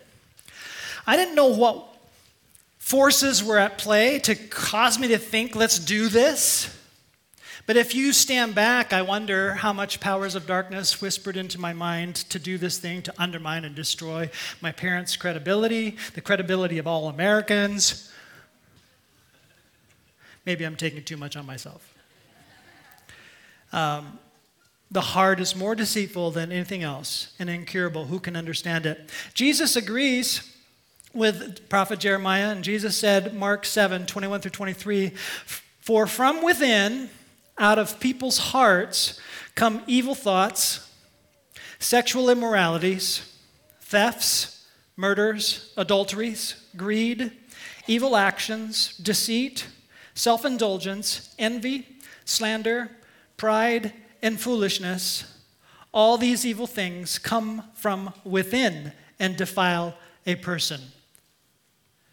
I 1.06 1.16
didn't 1.16 1.34
know 1.34 1.48
what 1.48 1.84
forces 2.78 3.42
were 3.42 3.58
at 3.58 3.78
play 3.78 4.18
to 4.20 4.34
cause 4.34 4.98
me 4.98 5.08
to 5.08 5.18
think, 5.18 5.56
let's 5.56 5.78
do 5.78 6.08
this. 6.08 6.76
But 7.66 7.76
if 7.76 7.94
you 7.94 8.12
stand 8.12 8.54
back, 8.54 8.92
I 8.92 9.02
wonder 9.02 9.54
how 9.54 9.72
much 9.72 10.00
powers 10.00 10.34
of 10.34 10.46
darkness 10.46 11.00
whispered 11.00 11.36
into 11.36 11.60
my 11.60 11.72
mind 11.72 12.16
to 12.30 12.38
do 12.38 12.58
this 12.58 12.78
thing, 12.78 13.02
to 13.02 13.14
undermine 13.16 13.64
and 13.64 13.74
destroy 13.74 14.30
my 14.60 14.72
parents' 14.72 15.16
credibility, 15.16 15.96
the 16.14 16.20
credibility 16.20 16.78
of 16.78 16.86
all 16.86 17.08
Americans. 17.08 18.09
Maybe 20.50 20.64
I'm 20.64 20.74
taking 20.74 21.04
too 21.04 21.16
much 21.16 21.36
on 21.36 21.46
myself. 21.46 21.94
Um, 23.72 24.18
the 24.90 25.00
heart 25.00 25.38
is 25.38 25.54
more 25.54 25.76
deceitful 25.76 26.32
than 26.32 26.50
anything 26.50 26.82
else 26.82 27.32
and 27.38 27.48
incurable. 27.48 28.06
Who 28.06 28.18
can 28.18 28.34
understand 28.34 28.84
it? 28.84 29.10
Jesus 29.32 29.76
agrees 29.76 30.52
with 31.14 31.68
prophet 31.68 32.00
Jeremiah, 32.00 32.48
and 32.48 32.64
Jesus 32.64 32.96
said, 32.96 33.32
Mark 33.32 33.64
7 33.64 34.06
21 34.06 34.40
through 34.40 34.50
23, 34.50 35.10
For 35.10 36.08
from 36.08 36.42
within, 36.42 37.10
out 37.56 37.78
of 37.78 38.00
people's 38.00 38.38
hearts 38.38 39.20
come 39.54 39.84
evil 39.86 40.16
thoughts, 40.16 40.92
sexual 41.78 42.28
immoralities, 42.28 43.38
thefts, 43.82 44.66
murders, 44.96 45.72
adulteries, 45.76 46.56
greed, 46.76 47.30
evil 47.86 48.16
actions, 48.16 48.96
deceit, 48.98 49.68
self 50.20 50.44
indulgence, 50.44 51.34
envy, 51.38 51.86
slander, 52.26 52.90
pride, 53.38 53.94
and 54.20 54.38
foolishness. 54.38 55.24
All 55.92 56.18
these 56.18 56.44
evil 56.44 56.66
things 56.66 57.18
come 57.18 57.64
from 57.74 58.12
within 58.22 58.92
and 59.18 59.36
defile 59.36 59.94
a 60.26 60.34
person. 60.36 60.80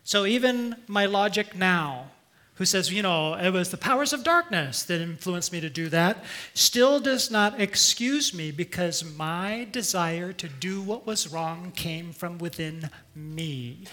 So, 0.06 0.26
even 0.26 0.78
my 0.88 1.06
logic 1.06 1.54
now 1.54 2.12
who 2.56 2.66
says, 2.66 2.92
you 2.92 3.04
know, 3.04 3.36
it 3.36 3.52
was 3.52 3.70
the 3.70 3.78
powers 3.78 4.14
of 4.14 4.24
darkness 4.24 4.84
that 4.84 5.02
influenced 5.02 5.52
me 5.52 5.60
to 5.60 5.70
do 5.70 5.90
that, 5.90 6.24
still 6.56 7.00
does 7.00 7.30
not 7.30 7.60
excuse 7.60 8.34
me 8.34 8.50
because 8.50 9.04
my 9.04 9.68
desire 9.72 10.34
to 10.34 10.48
do 10.48 10.82
what 10.82 11.06
was 11.06 11.32
wrong 11.32 11.72
came 11.76 12.12
from 12.12 12.40
within 12.40 12.90
me. 13.14 13.84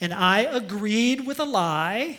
And 0.00 0.12
I 0.12 0.40
agreed 0.40 1.24
with 1.24 1.38
a 1.38 1.44
lie 1.44 2.18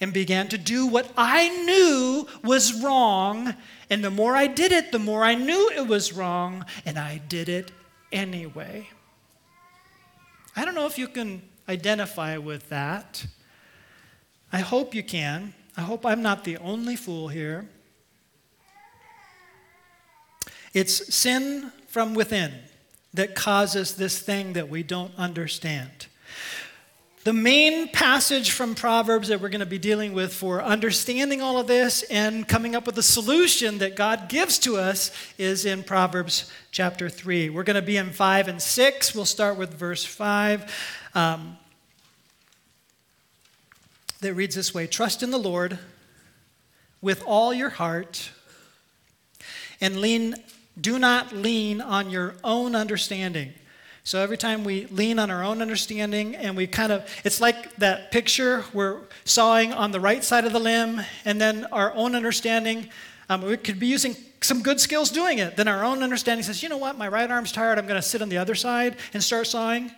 and 0.00 0.12
began 0.12 0.48
to 0.48 0.58
do 0.58 0.86
what 0.86 1.10
I 1.16 1.48
knew 1.64 2.26
was 2.42 2.82
wrong. 2.82 3.54
And 3.88 4.04
the 4.04 4.10
more 4.10 4.36
I 4.36 4.46
did 4.46 4.72
it, 4.72 4.92
the 4.92 4.98
more 4.98 5.24
I 5.24 5.34
knew 5.34 5.70
it 5.74 5.86
was 5.86 6.12
wrong, 6.12 6.64
and 6.84 6.98
I 6.98 7.18
did 7.18 7.48
it 7.48 7.72
anyway. 8.12 8.88
I 10.54 10.64
don't 10.64 10.74
know 10.74 10.86
if 10.86 10.98
you 10.98 11.08
can 11.08 11.42
identify 11.68 12.36
with 12.36 12.68
that. 12.68 13.26
I 14.52 14.58
hope 14.58 14.94
you 14.94 15.02
can. 15.02 15.54
I 15.76 15.82
hope 15.82 16.06
I'm 16.06 16.22
not 16.22 16.44
the 16.44 16.56
only 16.58 16.96
fool 16.96 17.28
here. 17.28 17.68
It's 20.72 21.14
sin 21.14 21.72
from 21.88 22.14
within 22.14 22.52
that 23.14 23.34
causes 23.34 23.94
this 23.94 24.18
thing 24.18 24.52
that 24.54 24.68
we 24.68 24.82
don't 24.82 25.14
understand. 25.16 26.06
The 27.26 27.32
main 27.32 27.88
passage 27.88 28.52
from 28.52 28.76
Proverbs 28.76 29.26
that 29.30 29.40
we're 29.40 29.48
going 29.48 29.58
to 29.58 29.66
be 29.66 29.80
dealing 29.80 30.12
with 30.12 30.32
for 30.32 30.62
understanding 30.62 31.42
all 31.42 31.58
of 31.58 31.66
this 31.66 32.04
and 32.04 32.46
coming 32.46 32.76
up 32.76 32.86
with 32.86 32.96
a 32.98 33.02
solution 33.02 33.78
that 33.78 33.96
God 33.96 34.28
gives 34.28 34.60
to 34.60 34.76
us 34.76 35.10
is 35.36 35.66
in 35.66 35.82
Proverbs 35.82 36.48
chapter 36.70 37.08
3. 37.08 37.50
We're 37.50 37.64
going 37.64 37.74
to 37.74 37.82
be 37.82 37.96
in 37.96 38.12
5 38.12 38.46
and 38.46 38.62
6. 38.62 39.12
We'll 39.12 39.24
start 39.24 39.58
with 39.58 39.74
verse 39.74 40.04
5. 40.04 40.72
Um, 41.16 41.58
that 44.20 44.32
reads 44.34 44.54
this 44.54 44.72
way 44.72 44.86
Trust 44.86 45.24
in 45.24 45.32
the 45.32 45.36
Lord 45.36 45.80
with 47.02 47.24
all 47.26 47.52
your 47.52 47.70
heart 47.70 48.30
and 49.80 49.96
lean, 50.00 50.36
do 50.80 50.96
not 50.96 51.32
lean 51.32 51.80
on 51.80 52.08
your 52.08 52.36
own 52.44 52.76
understanding. 52.76 53.52
So 54.06 54.20
every 54.20 54.38
time 54.38 54.62
we 54.62 54.86
lean 54.86 55.18
on 55.18 55.32
our 55.32 55.42
own 55.42 55.60
understanding 55.60 56.36
and 56.36 56.56
we 56.56 56.68
kind 56.68 56.92
of, 56.92 57.10
it's 57.24 57.40
like 57.40 57.74
that 57.78 58.12
picture 58.12 58.64
we're 58.72 59.00
sawing 59.24 59.72
on 59.72 59.90
the 59.90 59.98
right 59.98 60.22
side 60.22 60.44
of 60.44 60.52
the 60.52 60.60
limb 60.60 61.00
and 61.24 61.40
then 61.40 61.64
our 61.72 61.92
own 61.92 62.14
understanding, 62.14 62.88
um, 63.28 63.42
we 63.42 63.56
could 63.56 63.80
be 63.80 63.88
using 63.88 64.14
some 64.40 64.62
good 64.62 64.78
skills 64.78 65.10
doing 65.10 65.38
it. 65.38 65.56
Then 65.56 65.66
our 65.66 65.82
own 65.82 66.04
understanding 66.04 66.44
says, 66.44 66.62
you 66.62 66.68
know 66.68 66.76
what, 66.76 66.96
my 66.96 67.08
right 67.08 67.28
arm's 67.28 67.50
tired, 67.50 67.80
I'm 67.80 67.88
going 67.88 68.00
to 68.00 68.08
sit 68.08 68.22
on 68.22 68.28
the 68.28 68.38
other 68.38 68.54
side 68.54 68.94
and 69.12 69.20
start 69.20 69.48
sawing. 69.48 69.90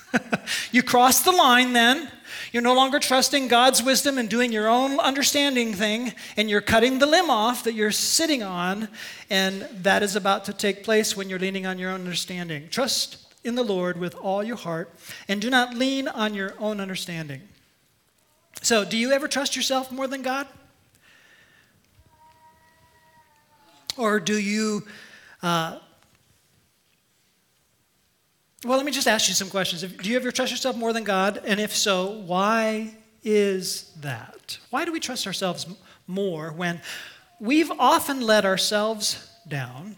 you 0.70 0.82
cross 0.82 1.22
the 1.22 1.32
line 1.32 1.72
then. 1.72 2.10
You're 2.52 2.62
no 2.62 2.74
longer 2.74 2.98
trusting 2.98 3.48
God's 3.48 3.82
wisdom 3.82 4.18
and 4.18 4.28
doing 4.28 4.52
your 4.52 4.68
own 4.68 5.00
understanding 5.00 5.72
thing, 5.72 6.12
and 6.36 6.50
you're 6.50 6.60
cutting 6.60 6.98
the 6.98 7.06
limb 7.06 7.30
off 7.30 7.64
that 7.64 7.72
you're 7.72 7.92
sitting 7.92 8.42
on, 8.42 8.88
and 9.30 9.62
that 9.72 10.02
is 10.02 10.16
about 10.16 10.44
to 10.44 10.52
take 10.52 10.84
place 10.84 11.16
when 11.16 11.30
you're 11.30 11.38
leaning 11.38 11.64
on 11.64 11.78
your 11.78 11.92
own 11.92 12.02
understanding. 12.02 12.68
Trust 12.68 13.24
in 13.48 13.56
the 13.56 13.64
Lord 13.64 13.98
with 13.98 14.14
all 14.14 14.44
your 14.44 14.56
heart, 14.56 14.94
and 15.26 15.40
do 15.40 15.50
not 15.50 15.74
lean 15.74 16.06
on 16.06 16.34
your 16.34 16.54
own 16.60 16.80
understanding. 16.80 17.42
So, 18.62 18.84
do 18.84 18.96
you 18.96 19.10
ever 19.10 19.26
trust 19.26 19.56
yourself 19.56 19.90
more 19.90 20.06
than 20.06 20.22
God? 20.22 20.46
Or 23.96 24.20
do 24.20 24.38
you 24.38 24.84
uh, 25.42 25.78
well, 28.64 28.76
let 28.76 28.84
me 28.84 28.90
just 28.90 29.06
ask 29.06 29.28
you 29.28 29.34
some 29.34 29.50
questions. 29.50 29.82
Do 29.82 30.10
you 30.10 30.16
ever 30.16 30.32
trust 30.32 30.50
yourself 30.50 30.76
more 30.76 30.92
than 30.92 31.04
God? 31.04 31.40
And 31.44 31.60
if 31.60 31.76
so, 31.76 32.10
why 32.26 32.96
is 33.22 33.92
that? 34.00 34.58
Why 34.70 34.84
do 34.84 34.90
we 34.90 34.98
trust 34.98 35.28
ourselves 35.28 35.66
more 36.08 36.50
when 36.52 36.80
we've 37.38 37.70
often 37.78 38.20
let 38.20 38.44
ourselves 38.44 39.30
down? 39.46 39.94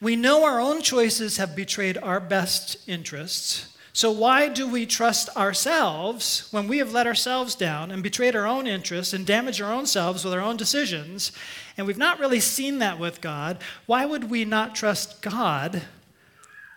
We 0.00 0.16
know 0.16 0.44
our 0.44 0.60
own 0.60 0.82
choices 0.82 1.36
have 1.36 1.56
betrayed 1.56 1.98
our 1.98 2.20
best 2.20 2.76
interests. 2.88 3.66
So, 3.92 4.10
why 4.10 4.48
do 4.48 4.68
we 4.68 4.86
trust 4.86 5.28
ourselves 5.36 6.48
when 6.52 6.68
we 6.68 6.78
have 6.78 6.92
let 6.92 7.06
ourselves 7.06 7.54
down 7.54 7.90
and 7.90 8.02
betrayed 8.02 8.36
our 8.36 8.46
own 8.46 8.66
interests 8.66 9.12
and 9.12 9.26
damaged 9.26 9.60
our 9.60 9.72
own 9.72 9.86
selves 9.86 10.24
with 10.24 10.32
our 10.32 10.40
own 10.40 10.56
decisions? 10.56 11.32
And 11.76 11.86
we've 11.86 11.98
not 11.98 12.20
really 12.20 12.40
seen 12.40 12.78
that 12.78 12.98
with 12.98 13.20
God. 13.20 13.58
Why 13.86 14.06
would 14.06 14.30
we 14.30 14.44
not 14.44 14.74
trust 14.74 15.22
God 15.22 15.82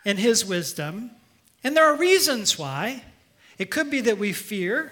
and 0.06 0.20
His 0.20 0.46
wisdom. 0.46 1.12
And 1.64 1.76
there 1.76 1.86
are 1.86 1.96
reasons 1.96 2.58
why. 2.58 3.04
It 3.58 3.72
could 3.72 3.90
be 3.90 4.02
that 4.02 4.18
we 4.18 4.34
fear 4.34 4.92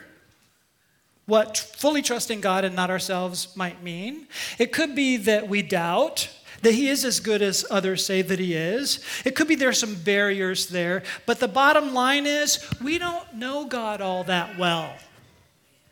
what 1.26 1.58
fully 1.58 2.02
trusting 2.02 2.42
God 2.42 2.66
and 2.66 2.76
not 2.76 2.90
ourselves 2.90 3.56
might 3.56 3.84
mean. 3.84 4.28
It 4.58 4.72
could 4.72 4.96
be 4.96 5.18
that 5.18 5.48
we 5.48 5.62
doubt 5.62 6.30
that 6.62 6.74
He 6.74 6.90
is 6.90 7.06
as 7.06 7.20
good 7.20 7.42
as 7.42 7.66
others 7.70 8.06
say 8.06 8.22
that 8.22 8.40
He 8.40 8.54
is. 8.54 9.04
It 9.26 9.36
could 9.36 9.48
be 9.48 9.56
there 9.56 9.70
are 9.70 9.74
some 9.74 9.96
barriers 9.96 10.68
there. 10.68 11.04
But 11.26 11.40
the 11.40 11.48
bottom 11.48 11.94
line 11.94 12.26
is 12.26 12.66
we 12.82 12.98
don't 12.98 13.36
know 13.36 13.66
God 13.66 14.02
all 14.02 14.24
that 14.26 14.58
well. 14.58 14.94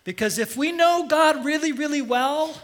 Because 0.04 0.40
if 0.40 0.56
we 0.56 0.72
know 0.72 1.06
God 1.08 1.46
really, 1.46 1.72
really 1.72 2.02
well, 2.02 2.56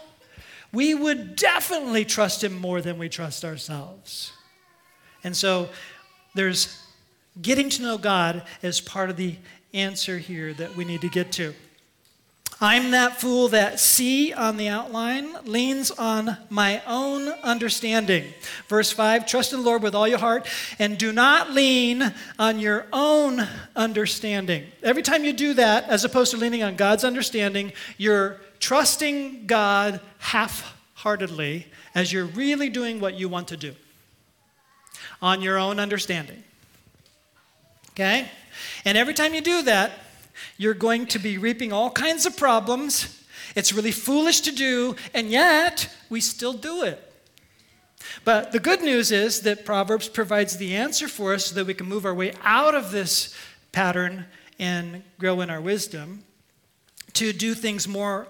we 0.72 0.94
would 0.94 1.36
definitely 1.36 2.04
trust 2.04 2.42
Him 2.42 2.58
more 2.58 2.80
than 2.80 2.98
we 2.98 3.08
trust 3.08 3.44
ourselves. 3.44 4.32
And 5.24 5.36
so 5.36 5.68
there's 6.34 6.80
getting 7.40 7.68
to 7.70 7.82
know 7.82 7.98
God 7.98 8.42
as 8.62 8.80
part 8.80 9.10
of 9.10 9.16
the 9.16 9.36
answer 9.72 10.18
here 10.18 10.54
that 10.54 10.76
we 10.76 10.84
need 10.84 11.00
to 11.02 11.08
get 11.08 11.32
to. 11.32 11.54
I'm 12.60 12.92
that 12.92 13.20
fool 13.20 13.48
that 13.48 13.78
C 13.78 14.32
on 14.32 14.56
the 14.56 14.68
outline 14.68 15.36
leans 15.44 15.90
on 15.90 16.38
my 16.48 16.82
own 16.86 17.28
understanding. 17.28 18.32
Verse 18.68 18.90
5 18.90 19.26
Trust 19.26 19.52
in 19.52 19.58
the 19.58 19.64
Lord 19.64 19.82
with 19.82 19.94
all 19.94 20.08
your 20.08 20.18
heart 20.18 20.48
and 20.78 20.96
do 20.96 21.12
not 21.12 21.50
lean 21.50 22.14
on 22.38 22.58
your 22.58 22.86
own 22.94 23.46
understanding. 23.74 24.64
Every 24.82 25.02
time 25.02 25.22
you 25.22 25.34
do 25.34 25.52
that, 25.54 25.84
as 25.84 26.04
opposed 26.04 26.30
to 26.30 26.38
leaning 26.38 26.62
on 26.62 26.76
God's 26.76 27.04
understanding, 27.04 27.72
you're 27.98 28.40
trusting 28.58 29.46
God 29.46 30.00
half 30.18 30.74
heartedly 30.94 31.66
as 31.94 32.10
you're 32.10 32.24
really 32.24 32.70
doing 32.70 33.00
what 33.00 33.14
you 33.14 33.28
want 33.28 33.48
to 33.48 33.58
do 33.58 33.74
on 35.20 35.42
your 35.42 35.58
own 35.58 35.78
understanding. 35.78 36.42
Okay? 37.90 38.30
And 38.86 38.96
every 38.96 39.14
time 39.14 39.34
you 39.34 39.42
do 39.42 39.62
that, 39.62 39.92
you're 40.56 40.74
going 40.74 41.06
to 41.06 41.18
be 41.18 41.38
reaping 41.38 41.72
all 41.72 41.90
kinds 41.90 42.26
of 42.26 42.36
problems. 42.36 43.24
It's 43.54 43.72
really 43.72 43.92
foolish 43.92 44.40
to 44.42 44.52
do, 44.52 44.96
and 45.14 45.30
yet 45.30 45.94
we 46.10 46.20
still 46.20 46.52
do 46.52 46.82
it. 46.82 47.02
But 48.24 48.52
the 48.52 48.60
good 48.60 48.82
news 48.82 49.12
is 49.12 49.40
that 49.42 49.64
Proverbs 49.64 50.08
provides 50.08 50.56
the 50.56 50.76
answer 50.76 51.08
for 51.08 51.34
us 51.34 51.46
so 51.46 51.54
that 51.54 51.66
we 51.66 51.74
can 51.74 51.88
move 51.88 52.04
our 52.04 52.14
way 52.14 52.32
out 52.42 52.74
of 52.74 52.90
this 52.90 53.34
pattern 53.72 54.26
and 54.58 55.02
grow 55.18 55.40
in 55.40 55.50
our 55.50 55.60
wisdom, 55.60 56.24
to 57.12 57.32
do 57.32 57.54
things 57.54 57.86
more 57.86 58.28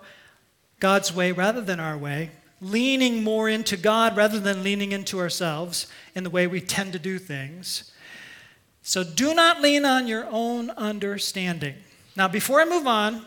God's 0.80 1.12
way 1.12 1.32
rather 1.32 1.60
than 1.60 1.80
our 1.80 1.96
way, 1.96 2.30
leaning 2.60 3.22
more 3.22 3.48
into 3.48 3.76
God 3.76 4.16
rather 4.16 4.40
than 4.40 4.62
leaning 4.62 4.92
into 4.92 5.18
ourselves 5.18 5.86
in 6.14 6.24
the 6.24 6.30
way 6.30 6.46
we 6.46 6.60
tend 6.60 6.92
to 6.92 6.98
do 6.98 7.18
things. 7.18 7.92
So 8.82 9.02
do 9.02 9.34
not 9.34 9.60
lean 9.60 9.84
on 9.84 10.06
your 10.06 10.26
own 10.30 10.70
understanding. 10.70 11.74
Now, 12.16 12.28
before 12.28 12.60
I 12.60 12.64
move 12.64 12.86
on, 12.86 13.24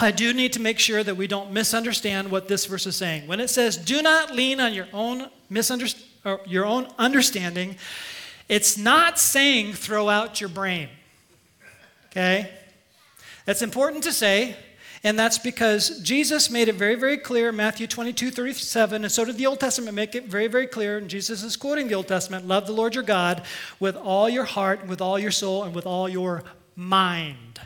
I 0.00 0.10
do 0.10 0.32
need 0.32 0.52
to 0.54 0.60
make 0.60 0.78
sure 0.78 1.02
that 1.02 1.16
we 1.16 1.26
don't 1.26 1.52
misunderstand 1.52 2.30
what 2.30 2.48
this 2.48 2.66
verse 2.66 2.86
is 2.86 2.96
saying. 2.96 3.26
When 3.26 3.40
it 3.40 3.48
says, 3.48 3.76
do 3.76 4.02
not 4.02 4.34
lean 4.34 4.60
on 4.60 4.74
your 4.74 4.88
own, 4.92 5.28
misunderst- 5.50 6.02
your 6.46 6.64
own 6.64 6.88
understanding, 6.98 7.76
it's 8.48 8.76
not 8.76 9.18
saying 9.18 9.72
throw 9.72 10.08
out 10.08 10.40
your 10.40 10.50
brain. 10.50 10.88
Okay? 12.06 12.50
That's 13.44 13.62
important 13.62 14.04
to 14.04 14.12
say, 14.12 14.56
and 15.02 15.18
that's 15.18 15.38
because 15.38 16.00
Jesus 16.00 16.50
made 16.50 16.68
it 16.68 16.74
very, 16.74 16.94
very 16.94 17.16
clear, 17.16 17.52
Matthew 17.52 17.86
22, 17.86 18.30
37, 18.30 19.04
and 19.04 19.12
so 19.12 19.24
did 19.24 19.36
the 19.36 19.46
Old 19.46 19.60
Testament 19.60 19.94
make 19.94 20.14
it 20.14 20.24
very, 20.24 20.48
very 20.48 20.66
clear, 20.66 20.98
and 20.98 21.08
Jesus 21.08 21.42
is 21.42 21.56
quoting 21.56 21.88
the 21.88 21.94
Old 21.94 22.08
Testament 22.08 22.46
love 22.46 22.66
the 22.66 22.72
Lord 22.72 22.94
your 22.94 23.04
God 23.04 23.42
with 23.78 23.96
all 23.96 24.28
your 24.28 24.44
heart, 24.44 24.86
with 24.86 25.00
all 25.00 25.18
your 25.18 25.30
soul, 25.30 25.64
and 25.64 25.74
with 25.74 25.86
all 25.86 26.08
your 26.08 26.42
mind. 26.74 27.60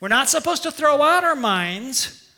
We're 0.00 0.08
not 0.08 0.28
supposed 0.28 0.62
to 0.64 0.70
throw 0.70 1.02
out 1.02 1.24
our 1.24 1.36
minds 1.36 2.30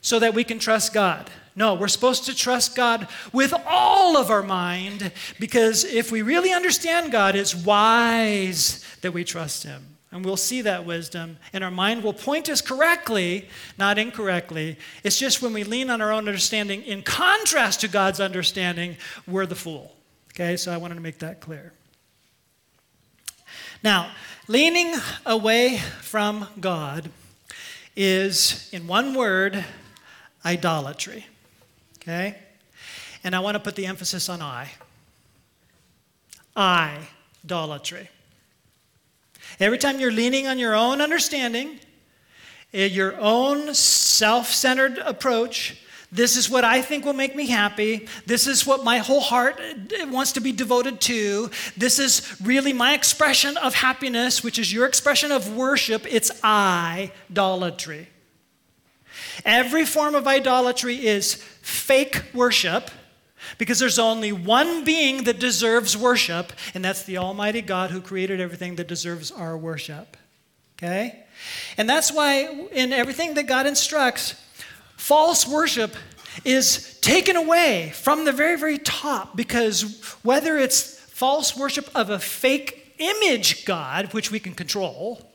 so 0.00 0.18
that 0.18 0.34
we 0.34 0.44
can 0.44 0.58
trust 0.58 0.92
God. 0.92 1.30
No, 1.56 1.74
we're 1.74 1.88
supposed 1.88 2.24
to 2.24 2.34
trust 2.34 2.74
God 2.74 3.06
with 3.32 3.54
all 3.66 4.16
of 4.16 4.30
our 4.30 4.42
mind 4.42 5.12
because 5.38 5.84
if 5.84 6.10
we 6.10 6.20
really 6.22 6.52
understand 6.52 7.12
God, 7.12 7.36
it's 7.36 7.54
wise 7.54 8.84
that 9.02 9.12
we 9.12 9.22
trust 9.22 9.62
Him. 9.62 9.94
And 10.10 10.24
we'll 10.24 10.36
see 10.36 10.62
that 10.62 10.86
wisdom, 10.86 11.38
and 11.52 11.64
our 11.64 11.72
mind 11.72 12.04
will 12.04 12.12
point 12.12 12.48
us 12.48 12.60
correctly, 12.60 13.48
not 13.76 13.98
incorrectly. 13.98 14.78
It's 15.02 15.18
just 15.18 15.42
when 15.42 15.52
we 15.52 15.64
lean 15.64 15.90
on 15.90 16.00
our 16.00 16.12
own 16.12 16.28
understanding 16.28 16.82
in 16.82 17.02
contrast 17.02 17.80
to 17.80 17.88
God's 17.88 18.20
understanding, 18.20 18.96
we're 19.26 19.44
the 19.44 19.56
fool. 19.56 19.96
Okay, 20.32 20.56
so 20.56 20.72
I 20.72 20.76
wanted 20.76 20.94
to 20.94 21.00
make 21.00 21.18
that 21.18 21.40
clear. 21.40 21.72
Now, 23.82 24.12
leaning 24.46 24.94
away 25.24 25.78
from 25.78 26.46
God 26.60 27.10
is, 27.96 28.68
in 28.72 28.86
one 28.86 29.14
word, 29.14 29.64
idolatry. 30.44 31.26
Okay? 31.98 32.36
And 33.22 33.34
I 33.34 33.40
want 33.40 33.54
to 33.54 33.60
put 33.60 33.76
the 33.76 33.86
emphasis 33.86 34.28
on 34.28 34.42
I. 34.42 34.70
I, 36.56 37.08
idolatry. 37.44 38.08
Every 39.58 39.78
time 39.78 40.00
you're 40.00 40.12
leaning 40.12 40.46
on 40.46 40.58
your 40.58 40.74
own 40.74 41.00
understanding, 41.00 41.78
eh, 42.72 42.86
your 42.86 43.18
own 43.18 43.74
self 43.74 44.48
centered 44.48 44.98
approach, 44.98 45.80
this 46.14 46.36
is 46.36 46.48
what 46.48 46.64
I 46.64 46.80
think 46.80 47.04
will 47.04 47.12
make 47.12 47.34
me 47.34 47.48
happy. 47.48 48.06
This 48.24 48.46
is 48.46 48.64
what 48.64 48.84
my 48.84 48.98
whole 48.98 49.20
heart 49.20 49.60
wants 50.06 50.30
to 50.32 50.40
be 50.40 50.52
devoted 50.52 51.00
to. 51.02 51.50
This 51.76 51.98
is 51.98 52.36
really 52.40 52.72
my 52.72 52.94
expression 52.94 53.56
of 53.56 53.74
happiness, 53.74 54.44
which 54.44 54.56
is 54.56 54.72
your 54.72 54.86
expression 54.86 55.32
of 55.32 55.56
worship. 55.56 56.06
It's 56.08 56.30
idolatry. 56.44 58.08
Every 59.44 59.84
form 59.84 60.14
of 60.14 60.28
idolatry 60.28 61.04
is 61.04 61.34
fake 61.34 62.22
worship 62.32 62.92
because 63.58 63.80
there's 63.80 63.98
only 63.98 64.30
one 64.30 64.84
being 64.84 65.24
that 65.24 65.40
deserves 65.40 65.96
worship, 65.96 66.52
and 66.74 66.84
that's 66.84 67.02
the 67.02 67.18
Almighty 67.18 67.60
God 67.60 67.90
who 67.90 68.00
created 68.00 68.40
everything 68.40 68.76
that 68.76 68.86
deserves 68.86 69.32
our 69.32 69.58
worship. 69.58 70.16
Okay? 70.78 71.24
And 71.76 71.88
that's 71.88 72.12
why 72.12 72.68
in 72.70 72.92
everything 72.92 73.34
that 73.34 73.48
God 73.48 73.66
instructs, 73.66 74.36
false 74.96 75.46
worship 75.46 75.94
is 76.44 76.98
taken 77.00 77.36
away 77.36 77.92
from 77.94 78.24
the 78.24 78.32
very, 78.32 78.58
very 78.58 78.78
top 78.78 79.36
because 79.36 80.18
whether 80.22 80.58
it's 80.58 80.98
false 80.98 81.56
worship 81.56 81.88
of 81.94 82.10
a 82.10 82.18
fake 82.18 82.94
image 82.98 83.64
God, 83.64 84.12
which 84.12 84.30
we 84.30 84.40
can 84.40 84.54
control, 84.54 85.30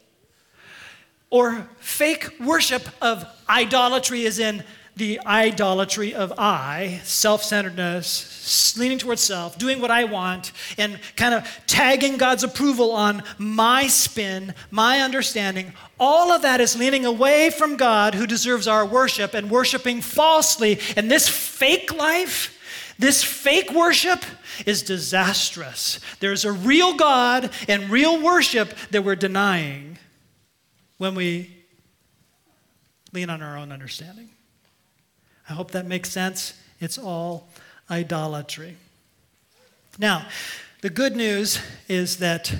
or 1.29 1.69
fake 1.79 2.39
worship 2.39 2.87
of 3.01 3.25
idolatry, 3.47 4.25
as 4.25 4.39
in 4.39 4.63
the 4.99 5.19
idolatry 5.25 6.13
of 6.13 6.33
I, 6.37 6.99
self 7.03 7.43
centeredness, 7.43 8.77
leaning 8.77 8.99
towards 8.99 9.21
self, 9.21 9.57
doing 9.57 9.81
what 9.81 9.89
I 9.89 10.03
want, 10.03 10.51
and 10.77 10.99
kind 11.15 11.33
of 11.33 11.47
tagging 11.65 12.17
God's 12.17 12.43
approval 12.43 12.91
on 12.91 13.23
my 13.37 13.87
spin, 13.87 14.53
my 14.69 14.99
understanding. 14.99 15.73
All 15.99 16.31
of 16.31 16.43
that 16.43 16.61
is 16.61 16.77
leaning 16.77 17.05
away 17.05 17.49
from 17.49 17.77
God 17.77 18.13
who 18.13 18.27
deserves 18.27 18.67
our 18.67 18.85
worship 18.85 19.33
and 19.33 19.49
worshiping 19.49 20.01
falsely. 20.01 20.79
And 20.95 21.09
this 21.09 21.27
fake 21.27 21.93
life, 21.95 22.59
this 22.99 23.23
fake 23.23 23.71
worship, 23.71 24.23
is 24.65 24.83
disastrous. 24.83 26.01
There's 26.19 26.43
a 26.43 26.51
real 26.51 26.95
God 26.95 27.49
and 27.69 27.89
real 27.89 28.21
worship 28.21 28.73
that 28.91 29.03
we're 29.03 29.15
denying 29.15 29.97
when 30.97 31.15
we 31.15 31.55
lean 33.13 33.29
on 33.29 33.41
our 33.41 33.57
own 33.57 33.71
understanding. 33.71 34.29
I 35.49 35.53
hope 35.53 35.71
that 35.71 35.87
makes 35.87 36.09
sense. 36.11 36.53
It's 36.79 36.97
all 36.97 37.49
idolatry. 37.89 38.77
Now, 39.97 40.27
the 40.81 40.89
good 40.89 41.15
news 41.15 41.59
is 41.87 42.17
that 42.17 42.53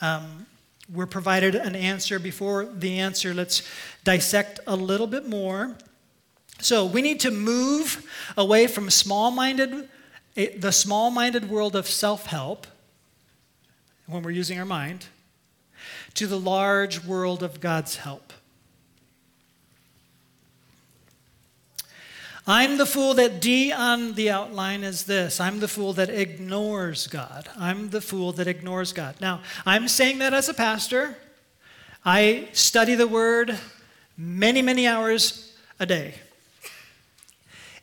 um, 0.00 0.46
we're 0.92 1.06
provided 1.06 1.54
an 1.54 1.76
answer. 1.76 2.18
Before 2.18 2.64
the 2.64 2.98
answer, 2.98 3.32
let's 3.32 3.62
dissect 4.02 4.60
a 4.66 4.74
little 4.74 5.06
bit 5.06 5.26
more. 5.26 5.76
So, 6.60 6.84
we 6.84 7.00
need 7.00 7.20
to 7.20 7.30
move 7.30 8.04
away 8.36 8.66
from 8.66 8.90
small-minded, 8.90 9.88
eh, 10.36 10.48
the 10.58 10.72
small-minded 10.72 11.48
world 11.48 11.76
of 11.76 11.86
self-help 11.86 12.66
when 14.06 14.22
we're 14.22 14.32
using 14.32 14.58
our 14.58 14.66
mind 14.66 15.06
to 16.14 16.26
the 16.26 16.40
large 16.40 17.04
world 17.04 17.44
of 17.44 17.60
God's 17.60 17.96
help. 17.96 18.32
I'm 22.50 22.78
the 22.78 22.86
fool 22.86 23.12
that 23.12 23.42
D 23.42 23.72
on 23.72 24.14
the 24.14 24.30
outline 24.30 24.82
is 24.82 25.04
this 25.04 25.38
I'm 25.38 25.60
the 25.60 25.68
fool 25.68 25.92
that 25.92 26.08
ignores 26.08 27.06
God. 27.06 27.46
I'm 27.58 27.90
the 27.90 28.00
fool 28.00 28.32
that 28.32 28.48
ignores 28.48 28.94
God. 28.94 29.16
Now, 29.20 29.42
I'm 29.66 29.86
saying 29.86 30.20
that 30.20 30.32
as 30.32 30.48
a 30.48 30.54
pastor. 30.54 31.18
I 32.06 32.48
study 32.54 32.94
the 32.94 33.06
word 33.06 33.58
many, 34.16 34.62
many 34.62 34.86
hours 34.86 35.54
a 35.78 35.84
day. 35.84 36.14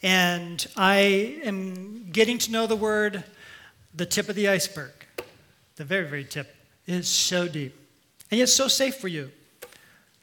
And 0.01 0.65
I 0.75 1.41
am 1.43 2.09
getting 2.11 2.39
to 2.39 2.51
know 2.51 2.65
the 2.65 2.75
word, 2.75 3.23
the 3.93 4.07
tip 4.07 4.29
of 4.29 4.35
the 4.35 4.47
iceberg. 4.47 4.93
The 5.75 5.83
very, 5.85 6.07
very 6.07 6.25
tip 6.25 6.55
is 6.87 7.07
so 7.07 7.47
deep. 7.47 7.75
And 8.31 8.39
yet 8.39 8.49
so 8.49 8.67
safe 8.67 8.95
for 8.95 9.09
you. 9.09 9.29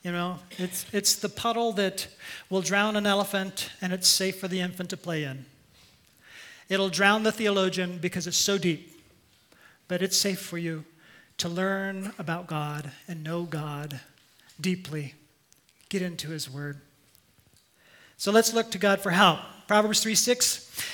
You 0.03 0.11
know, 0.11 0.41
it's, 0.59 0.85
it's 0.93 1.15
the 1.15 1.29
puddle 1.29 1.73
that 1.73 2.09
will 2.51 2.61
drown 2.61 2.97
an 2.97 3.07
elephant 3.07 3.71
and 3.81 3.93
it's 3.93 4.09
safe 4.09 4.41
for 4.41 4.49
the 4.49 4.61
infant 4.61 4.91
to 4.91 4.97
play 4.97 5.23
in. 5.23 5.45
It'll 6.69 6.89
drown 6.89 7.23
the 7.23 7.31
theologian 7.31 7.99
because 7.99 8.27
it's 8.27 8.37
so 8.37 8.59
deep, 8.59 9.01
but 9.87 10.03
it's 10.03 10.17
safe 10.17 10.41
for 10.41 10.59
you 10.59 10.85
to 11.39 11.49
learn 11.49 12.13
about 12.19 12.47
God 12.47 12.91
and 13.07 13.23
know 13.23 13.45
God 13.45 14.01
deeply. 14.61 15.15
Get 15.89 16.03
into 16.03 16.31
His 16.31 16.51
Word. 16.51 16.81
So 18.17 18.33
let's 18.33 18.55
look 18.55 18.71
to 18.73 18.79
God 18.79 19.01
for 19.01 19.11
help. 19.11 19.41
Proverbs 19.69 20.01
3 20.01 20.15
6. 20.15 20.87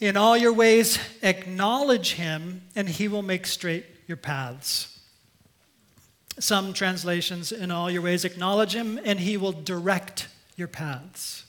In 0.00 0.16
all 0.16 0.36
your 0.36 0.52
ways, 0.52 0.98
acknowledge 1.22 2.14
Him, 2.14 2.62
and 2.74 2.88
He 2.88 3.08
will 3.08 3.22
make 3.22 3.46
straight 3.46 3.86
your 4.06 4.16
paths. 4.16 4.95
Some 6.38 6.72
translations, 6.74 7.50
in 7.50 7.70
all 7.70 7.90
your 7.90 8.02
ways, 8.02 8.24
acknowledge 8.24 8.74
him, 8.74 9.00
and 9.04 9.20
he 9.20 9.36
will 9.36 9.52
direct 9.52 10.28
your 10.56 10.68
paths. 10.68 11.44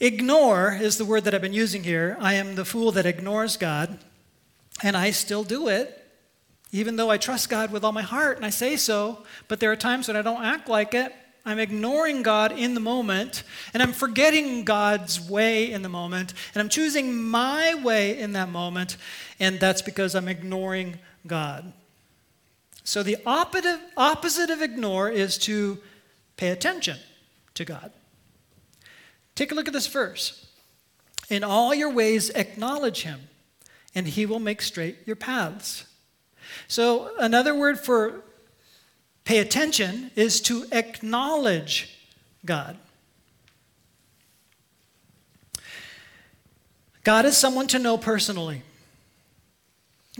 Ignore 0.00 0.78
is 0.80 0.96
the 0.96 1.04
word 1.04 1.24
that 1.24 1.34
I've 1.34 1.42
been 1.42 1.52
using 1.52 1.82
here. 1.82 2.16
I 2.20 2.34
am 2.34 2.54
the 2.54 2.64
fool 2.64 2.92
that 2.92 3.04
ignores 3.04 3.56
God, 3.56 3.98
and 4.80 4.96
I 4.96 5.10
still 5.10 5.42
do 5.42 5.66
it, 5.66 6.06
even 6.70 6.94
though 6.94 7.10
I 7.10 7.16
trust 7.16 7.50
God 7.50 7.72
with 7.72 7.82
all 7.82 7.90
my 7.90 8.02
heart, 8.02 8.36
and 8.36 8.46
I 8.46 8.50
say 8.50 8.76
so, 8.76 9.24
but 9.48 9.58
there 9.58 9.72
are 9.72 9.76
times 9.76 10.06
when 10.06 10.16
I 10.16 10.22
don't 10.22 10.44
act 10.44 10.68
like 10.68 10.94
it. 10.94 11.12
I'm 11.44 11.58
ignoring 11.58 12.22
God 12.22 12.52
in 12.52 12.74
the 12.74 12.80
moment, 12.80 13.42
and 13.74 13.82
I'm 13.82 13.92
forgetting 13.92 14.64
God's 14.64 15.20
way 15.20 15.72
in 15.72 15.82
the 15.82 15.88
moment, 15.88 16.32
and 16.54 16.60
I'm 16.60 16.68
choosing 16.68 17.16
my 17.16 17.74
way 17.74 18.18
in 18.18 18.34
that 18.34 18.50
moment, 18.50 18.98
and 19.40 19.58
that's 19.58 19.82
because 19.82 20.14
I'm 20.14 20.28
ignoring 20.28 20.98
God. 21.26 21.72
So 22.88 23.02
the 23.02 23.18
opposite, 23.26 24.48
of 24.48 24.62
ignore 24.62 25.10
is 25.10 25.36
to 25.40 25.76
pay 26.38 26.48
attention 26.48 26.96
to 27.52 27.66
God. 27.66 27.92
Take 29.34 29.52
a 29.52 29.54
look 29.54 29.66
at 29.66 29.74
this 29.74 29.86
verse. 29.86 30.46
In 31.28 31.44
all 31.44 31.74
your 31.74 31.92
ways, 31.92 32.30
acknowledge 32.30 33.02
him, 33.02 33.28
and 33.94 34.06
he 34.06 34.24
will 34.24 34.38
make 34.38 34.62
straight 34.62 34.96
your 35.04 35.16
paths. 35.16 35.84
So, 36.66 37.14
another 37.18 37.54
word 37.54 37.78
for 37.78 38.22
pay 39.24 39.40
attention 39.40 40.10
is 40.16 40.40
to 40.40 40.64
acknowledge 40.72 41.94
God. 42.46 42.78
God 47.04 47.26
is 47.26 47.36
someone 47.36 47.66
to 47.66 47.78
know 47.78 47.98
personally. 47.98 48.62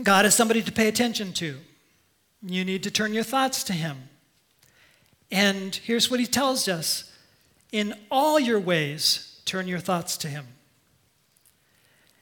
God 0.03 0.27
is 0.27 0.35
somebody 0.35 0.61
to 0.61 0.71
pay 0.71 0.87
attention 0.87 1.33
to. 1.33 1.57
You 2.41 2.63
need 2.63 2.83
to 2.83 2.91
turn 2.91 3.13
your 3.13 3.23
thoughts 3.23 3.63
to 3.65 3.73
Him. 3.73 4.09
And 5.31 5.75
here's 5.75 6.09
what 6.09 6.19
He 6.19 6.25
tells 6.25 6.67
us 6.67 7.11
in 7.71 7.93
all 8.09 8.39
your 8.39 8.59
ways, 8.59 9.41
turn 9.45 9.67
your 9.67 9.79
thoughts 9.79 10.17
to 10.17 10.27
Him. 10.27 10.47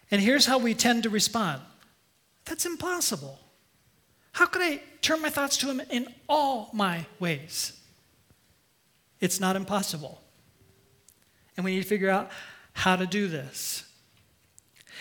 And 0.10 0.22
here's 0.22 0.46
how 0.46 0.58
we 0.58 0.74
tend 0.74 1.04
to 1.04 1.10
respond 1.10 1.62
that's 2.46 2.66
impossible. 2.66 3.40
How 4.32 4.46
could 4.46 4.62
I 4.62 4.82
turn 5.02 5.22
my 5.22 5.30
thoughts 5.30 5.58
to 5.58 5.68
Him 5.68 5.82
in 5.90 6.08
all 6.30 6.70
my 6.74 7.06
ways? 7.20 7.80
It's 9.20 9.40
not 9.40 9.56
impossible. 9.56 10.22
And 11.56 11.66
we 11.66 11.76
need 11.76 11.82
to 11.82 11.90
figure 11.90 12.10
out 12.10 12.30
how 12.74 12.96
to 12.96 13.08
do 13.08 13.28
this. 13.28 13.87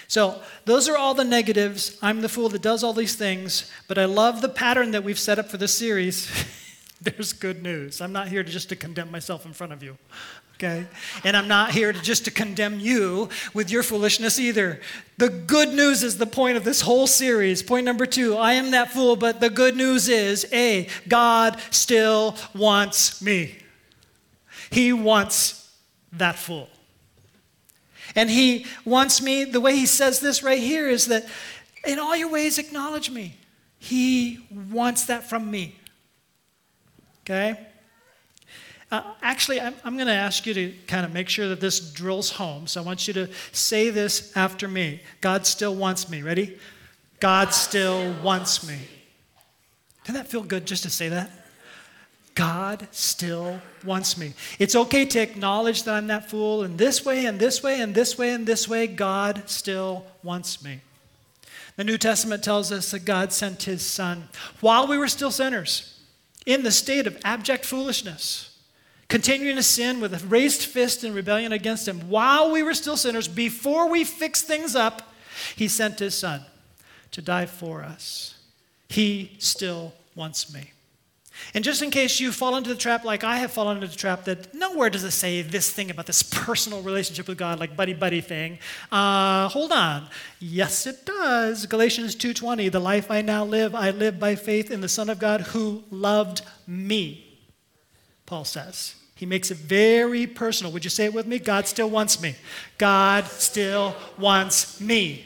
So, 0.09 0.41
those 0.65 0.89
are 0.89 0.97
all 0.97 1.15
the 1.15 1.25
negatives. 1.25 1.99
I'm 2.03 2.21
the 2.21 2.29
fool 2.29 2.49
that 2.51 2.63
does 2.63 2.85
all 2.85 2.93
these 2.93 3.17
things, 3.17 3.71
but 3.89 3.99
I 3.99 4.05
love 4.05 4.41
the 4.41 4.49
pattern 4.49 4.93
that 4.93 5.05
we've 5.05 5.19
set 5.19 5.39
up 5.39 5.49
for 5.49 5.57
this 5.57 5.75
series. 5.75 6.31
There's 7.01 7.33
good 7.33 7.63
news. 7.63 8.01
I'm 8.01 8.13
not 8.13 8.29
here 8.29 8.43
to 8.43 8.51
just 8.51 8.69
to 8.71 8.77
condemn 8.77 9.11
myself 9.11 9.45
in 9.45 9.53
front 9.53 9.73
of 9.73 9.83
you. 9.83 9.99
Okay? 10.55 10.87
And 11.23 11.37
I'm 11.37 11.49
not 11.49 11.73
here 11.73 11.93
to 11.93 12.01
just 12.01 12.25
to 12.25 12.31
condemn 12.31 12.81
you 12.81 13.29
with 13.53 13.71
your 13.71 13.83
foolishness 13.83 14.39
either. 14.39 14.81
The 15.19 15.29
good 15.29 15.75
news 15.75 16.03
is 16.03 16.17
the 16.17 16.27
point 16.27 16.57
of 16.57 16.65
this 16.65 16.81
whole 16.81 17.07
series. 17.07 17.63
Point 17.63 17.85
number 17.85 18.07
2, 18.07 18.37
I 18.37 18.55
am 18.55 18.71
that 18.71 18.91
fool, 18.91 19.17
but 19.17 19.41
the 19.41 19.51
good 19.51 19.77
news 19.77 20.09
is 20.09 20.47
A, 20.53 20.89
God 21.09 21.61
still 21.71 22.37
wants 22.55 23.21
me. 23.21 23.59
He 24.71 24.95
wants 24.95 25.71
that 26.13 26.37
fool. 26.37 26.69
And 28.17 28.31
he 28.31 28.67
wants 28.85 29.23
me, 29.23 29.45
the 29.45 29.61
way 29.61 29.77
he 29.77 29.87
says 29.87 30.21
this 30.21 30.43
right 30.43 30.59
here 30.59 30.89
is 30.89 31.07
that 31.07 31.27
in 31.87 31.99
all 31.99 32.17
your 32.17 32.31
ways, 32.31 32.59
acknowledge 32.59 33.11
me. 33.11 33.37
He 33.79 34.41
wants 34.71 35.05
that 35.07 35.29
from 35.29 35.51
me. 35.51 35.77
Okay? 37.21 37.61
Uh, 38.91 39.03
actually, 39.21 39.61
I'm, 39.61 39.75
I'm 39.85 39.97
going 39.97 40.07
to 40.07 40.15
ask 40.15 40.47
you 40.47 40.55
to 40.55 40.73
kind 40.87 41.05
of 41.05 41.13
make 41.13 41.29
sure 41.29 41.49
that 41.49 41.61
this 41.61 41.93
drills 41.93 42.31
home. 42.31 42.67
So 42.67 42.81
I 42.81 42.85
want 42.85 43.07
you 43.07 43.15
to 43.15 43.29
say 43.53 43.91
this 43.91 44.35
after 44.37 44.67
me 44.67 45.03
God 45.21 45.47
still 45.47 45.75
wants 45.75 46.09
me. 46.09 46.23
Ready? 46.23 46.59
God 47.21 47.53
still 47.53 48.15
wants 48.23 48.67
me. 48.67 48.79
Doesn't 50.05 50.15
that 50.15 50.29
feel 50.29 50.43
good 50.43 50.67
just 50.67 50.85
to 50.85 50.91
say 50.91 51.09
that? 51.09 51.31
God 52.37 52.87
still 52.93 53.61
wants 53.83 54.17
me. 54.17 54.35
It's 54.59 54.77
okay 54.77 55.07
to 55.07 55.21
acknowledge 55.21 55.83
that 55.83 55.95
I'm 55.95 56.07
that 56.09 56.31
fool, 56.31 56.63
and 56.63 56.79
this 56.79 57.05
way, 57.05 57.25
and 57.25 57.41
this 57.41 57.63
way, 57.63 57.81
and 57.81 57.95
this 57.95 58.17
way, 58.17 58.31
and 58.31 58.47
this 58.47 58.69
way, 58.69 58.87
God 58.87 59.43
still 59.47 60.05
wants 60.23 60.63
me. 60.63 60.83
The 61.77 61.85
New 61.85 61.99
Testament 61.99 62.45
tells 62.45 62.71
us 62.71 62.91
that 62.91 63.07
God 63.07 63.33
sent 63.33 63.65
his 63.65 63.81
Son 63.85 64.29
while 64.61 64.87
we 64.87 64.99
were 64.99 65.09
still 65.09 65.31
sinners, 65.31 65.99
in 66.45 66.63
the 66.63 66.71
state 66.71 67.07
of 67.07 67.19
abject 67.25 67.65
foolishness, 67.65 68.57
continuing 69.09 69.57
to 69.57 69.63
sin 69.63 69.99
with 69.99 70.13
a 70.13 70.27
raised 70.27 70.63
fist 70.63 71.05
in 71.05 71.15
rebellion 71.15 71.53
against 71.53 71.89
him. 71.89 72.09
While 72.11 72.51
we 72.51 72.63
were 72.63 72.75
still 72.75 72.99
sinners, 72.99 73.29
before 73.29 73.89
we 73.89 74.05
fixed 74.05 74.47
things 74.47 74.77
up, 74.77 75.11
he 75.57 75.69
sent 75.69 76.01
his 76.01 76.15
Son 76.15 76.43
to 77.13 77.23
die 77.23 77.47
for 77.47 77.83
us. 77.83 78.39
He 78.89 79.33
still 79.39 79.95
wants 80.15 80.53
me. 80.53 80.73
And 81.55 81.65
just 81.65 81.83
in 81.83 81.91
case 81.91 82.21
you 82.21 82.33
fall 82.33 82.57
into 82.57 82.71
the 82.71 82.77
trap 82.77 83.05
like 83.05 83.25
I 83.25 83.37
have 83.39 83.51
fallen 83.51 83.77
into 83.77 83.89
the 83.89 83.97
trap, 83.97 84.25
that 84.25 84.55
nowhere 84.55 84.91
does 84.91 85.05
it 85.05 85.13
say 85.13 85.43
this 85.43 85.71
thing 85.71 85.91
about 85.91 86.07
this 86.07 86.23
personal 86.23 86.83
relationship 86.83 87.29
with 87.29 87.39
God, 87.39 87.61
like 87.61 87.77
buddy 87.77 87.95
buddy 87.95 88.21
thing. 88.21 88.59
Uh, 88.91 89.49
hold 89.49 89.73
on. 89.73 90.09
Yes, 90.39 90.87
it 90.87 91.07
does. 91.07 91.67
Galatians 91.67 92.15
2:20, 92.17 92.71
the 92.71 92.81
life 92.81 93.11
I 93.11 93.23
now 93.23 93.45
live, 93.45 93.75
I 93.75 93.91
live 93.91 94.19
by 94.19 94.35
faith 94.35 94.71
in 94.71 94.81
the 94.81 94.89
Son 94.89 95.09
of 95.09 95.19
God 95.19 95.41
who 95.41 95.85
loved 95.91 96.43
me. 96.67 97.39
Paul 98.27 98.45
says. 98.45 98.95
He 99.17 99.25
makes 99.25 99.51
it 99.51 99.57
very 99.57 100.27
personal. 100.27 100.71
Would 100.75 100.85
you 100.85 100.91
say 100.91 101.07
it 101.07 101.15
with 101.15 101.27
me? 101.27 101.39
God 101.39 101.67
still 101.67 101.89
wants 101.89 102.21
me. 102.21 102.37
God 102.77 103.25
still 103.25 103.97
wants 104.19 104.79
me. 104.79 105.25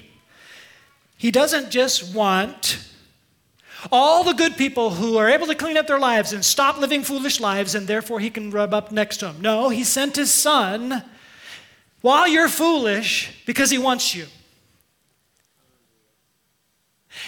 He 1.16 1.32
doesn't 1.32 1.70
just 1.70 2.14
want 2.14 2.86
all 3.90 4.24
the 4.24 4.32
good 4.34 4.56
people 4.56 4.90
who 4.90 5.16
are 5.16 5.28
able 5.28 5.46
to 5.46 5.54
clean 5.54 5.76
up 5.76 5.86
their 5.86 5.98
lives 5.98 6.32
and 6.32 6.44
stop 6.44 6.78
living 6.78 7.02
foolish 7.02 7.40
lives, 7.40 7.74
and 7.74 7.86
therefore 7.86 8.20
he 8.20 8.30
can 8.30 8.50
rub 8.50 8.74
up 8.74 8.92
next 8.92 9.18
to 9.18 9.26
them. 9.26 9.40
No, 9.40 9.68
he 9.68 9.84
sent 9.84 10.16
his 10.16 10.32
son 10.32 11.02
while 12.00 12.28
you're 12.28 12.48
foolish 12.48 13.42
because 13.46 13.70
he 13.70 13.78
wants 13.78 14.14
you. 14.14 14.26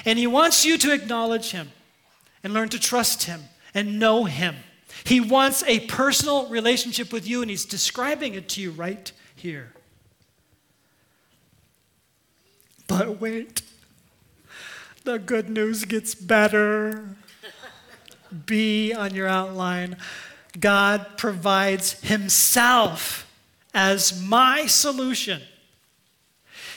And 0.04 0.18
he 0.18 0.26
wants 0.26 0.64
you 0.64 0.78
to 0.78 0.92
acknowledge 0.92 1.50
him 1.50 1.70
and 2.42 2.52
learn 2.52 2.68
to 2.70 2.80
trust 2.80 3.24
him 3.24 3.42
and 3.74 3.98
know 3.98 4.24
him. 4.24 4.56
He 5.04 5.20
wants 5.20 5.64
a 5.64 5.80
personal 5.80 6.48
relationship 6.48 7.12
with 7.12 7.26
you, 7.26 7.42
and 7.42 7.50
he's 7.50 7.64
describing 7.64 8.34
it 8.34 8.48
to 8.50 8.60
you 8.60 8.70
right 8.70 9.10
here. 9.34 9.72
But 12.86 13.20
wait 13.20 13.62
the 15.02 15.18
good 15.18 15.48
news 15.48 15.84
gets 15.84 16.14
better. 16.14 17.16
B 18.46 18.92
on 18.94 19.14
your 19.14 19.28
outline. 19.28 19.96
God 20.58 21.06
provides 21.16 22.00
Himself 22.00 23.30
as 23.74 24.20
my 24.20 24.66
solution. 24.66 25.42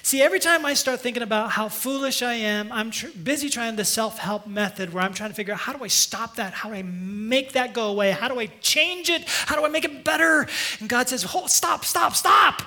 See, 0.02 0.22
every 0.22 0.40
time 0.40 0.68
I 0.68 0.76
start 0.76 1.02
thinking 1.02 1.24
about 1.24 1.52
how 1.52 1.68
foolish 1.68 2.22
I 2.22 2.36
am, 2.36 2.72
I'm 2.72 2.92
tr- 2.92 3.08
busy 3.24 3.50
trying 3.50 3.76
the 3.76 3.86
self 3.86 4.20
help 4.20 4.46
method 4.46 4.94
where 4.94 5.04
I'm 5.04 5.14
trying 5.16 5.32
to 5.32 5.36
figure 5.36 5.54
out 5.54 5.62
how 5.62 5.74
do 5.74 5.84
I 5.84 5.88
stop 5.88 6.36
that? 6.36 6.54
How 6.54 6.70
do 6.70 6.76
I 6.76 6.84
make 6.84 7.54
that 7.54 7.74
go 7.74 7.88
away? 7.90 8.12
How 8.12 8.28
do 8.28 8.40
I 8.40 8.46
change 8.62 9.10
it? 9.10 9.24
How 9.28 9.56
do 9.56 9.66
I 9.66 9.70
make 9.70 9.84
it 9.84 10.04
better? 10.04 10.48
And 10.80 10.88
God 10.88 11.10
says, 11.10 11.26
oh, 11.34 11.48
stop, 11.48 11.86
stop, 11.86 12.14
stop. 12.14 12.62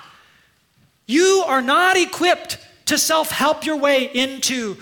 You 1.05 1.43
are 1.47 1.61
not 1.61 1.95
equipped 1.95 2.57
to 2.87 2.97
self 2.97 3.31
help 3.31 3.65
your 3.65 3.77
way 3.77 4.11
into 4.13 4.75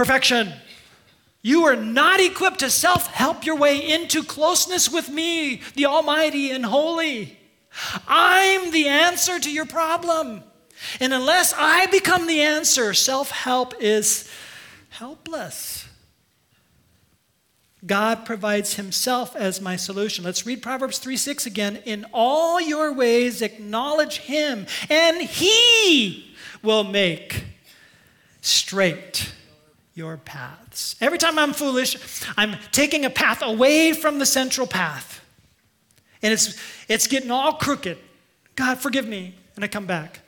perfection. 0.00 0.50
You 1.42 1.66
are 1.66 1.76
not 1.76 2.20
equipped 2.20 2.60
to 2.60 2.70
self 2.70 3.08
help 3.08 3.44
your 3.44 3.56
way 3.56 3.86
into 3.92 4.22
closeness 4.22 4.90
with 4.90 5.10
me, 5.10 5.60
the 5.74 5.84
Almighty 5.84 6.50
and 6.52 6.64
Holy. 6.64 7.38
I'm 8.08 8.70
the 8.70 8.88
answer 8.88 9.38
to 9.38 9.52
your 9.52 9.66
problem. 9.66 10.42
And 11.00 11.12
unless 11.12 11.52
I 11.54 11.84
become 11.84 12.26
the 12.26 12.40
answer, 12.40 12.94
self 12.94 13.30
help 13.30 13.74
is 13.78 14.26
helpless. 14.88 15.86
God 17.84 18.24
provides 18.24 18.76
himself 18.76 19.36
as 19.36 19.60
my 19.60 19.76
solution. 19.76 20.24
Let's 20.24 20.46
read 20.46 20.62
Proverbs 20.62 20.98
3 20.98 21.18
6 21.18 21.44
again. 21.44 21.76
In 21.84 22.06
all 22.14 22.58
your 22.58 22.94
ways, 22.94 23.42
acknowledge 23.42 24.20
him, 24.20 24.64
and 24.88 25.20
he 25.20 26.34
will 26.62 26.84
make 26.84 27.44
straight 28.40 29.34
your 29.94 30.16
paths. 30.16 30.96
Every 31.00 31.18
time 31.18 31.38
I'm 31.38 31.52
foolish, 31.52 31.96
I'm 32.36 32.56
taking 32.72 33.04
a 33.04 33.10
path 33.10 33.42
away 33.42 33.92
from 33.92 34.18
the 34.18 34.26
central 34.26 34.66
path. 34.66 35.24
And 36.22 36.32
it's, 36.32 36.58
it's 36.88 37.06
getting 37.06 37.30
all 37.30 37.54
crooked. 37.54 37.98
God, 38.56 38.78
forgive 38.78 39.06
me. 39.06 39.34
And 39.56 39.64
I 39.64 39.68
come 39.68 39.86
back. 39.86 40.20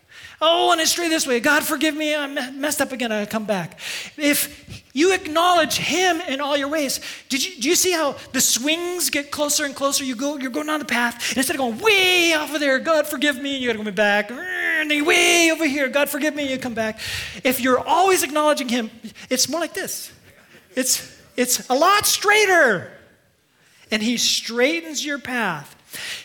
Oh, 0.45 0.73
and 0.73 0.81
I 0.81 0.85
stray 0.85 1.09
this 1.09 1.27
way. 1.27 1.39
God, 1.39 1.63
forgive 1.63 1.95
me. 1.95 2.17
I 2.17 2.27
messed 2.51 2.81
up 2.81 2.91
again. 2.91 3.13
I 3.13 3.25
come 3.27 3.45
back. 3.45 3.79
If 4.17 4.83
you 4.93 5.15
acknowledge 5.15 5.77
Him 5.77 6.21
in 6.23 6.41
all 6.41 6.57
your 6.57 6.69
ways, 6.69 7.01
did 7.29 7.45
you, 7.45 7.63
do 7.63 7.69
you 7.69 7.77
see 7.77 7.93
how 7.93 8.17
the 8.33 8.41
swings 8.41 9.09
get 9.09 9.31
closer 9.31 9.65
and 9.65 9.75
closer? 9.75 10.05
You 10.05 10.17
go, 10.17 10.39
you're 10.39 10.51
going 10.51 10.67
down 10.67 10.81
the 10.81 10.85
path. 10.85 11.31
And 11.31 11.39
instead 11.39 11.55
of 11.55 11.59
going 11.59 11.79
way 11.79 12.35
off 12.35 12.53
of 12.53 12.61
there, 12.61 12.81
God, 12.81 13.07
forgive 13.07 13.41
me, 13.41 13.55
and 13.55 13.63
you 13.63 13.73
got 13.73 13.79
to 13.79 13.85
go 13.85 13.91
back. 13.93 14.31
And 14.93 15.07
way 15.07 15.51
over 15.51 15.67
here, 15.67 15.89
God, 15.89 16.09
forgive 16.09 16.35
me, 16.35 16.51
you 16.51 16.59
come 16.59 16.75
back. 16.75 17.01
If 17.45 17.61
you're 17.61 17.79
always 17.79 18.23
acknowledging 18.23 18.69
Him, 18.69 18.91
it's 19.31 19.49
more 19.49 19.61
like 19.61 19.75
this. 19.75 20.13
It's, 20.75 21.19
it's 21.37 21.69
a 21.71 21.75
lot 21.75 22.05
straighter. 22.05 22.93
And 23.91 24.03
He 24.03 24.17
straightens 24.17 25.05
your 25.05 25.19
path. 25.19 25.77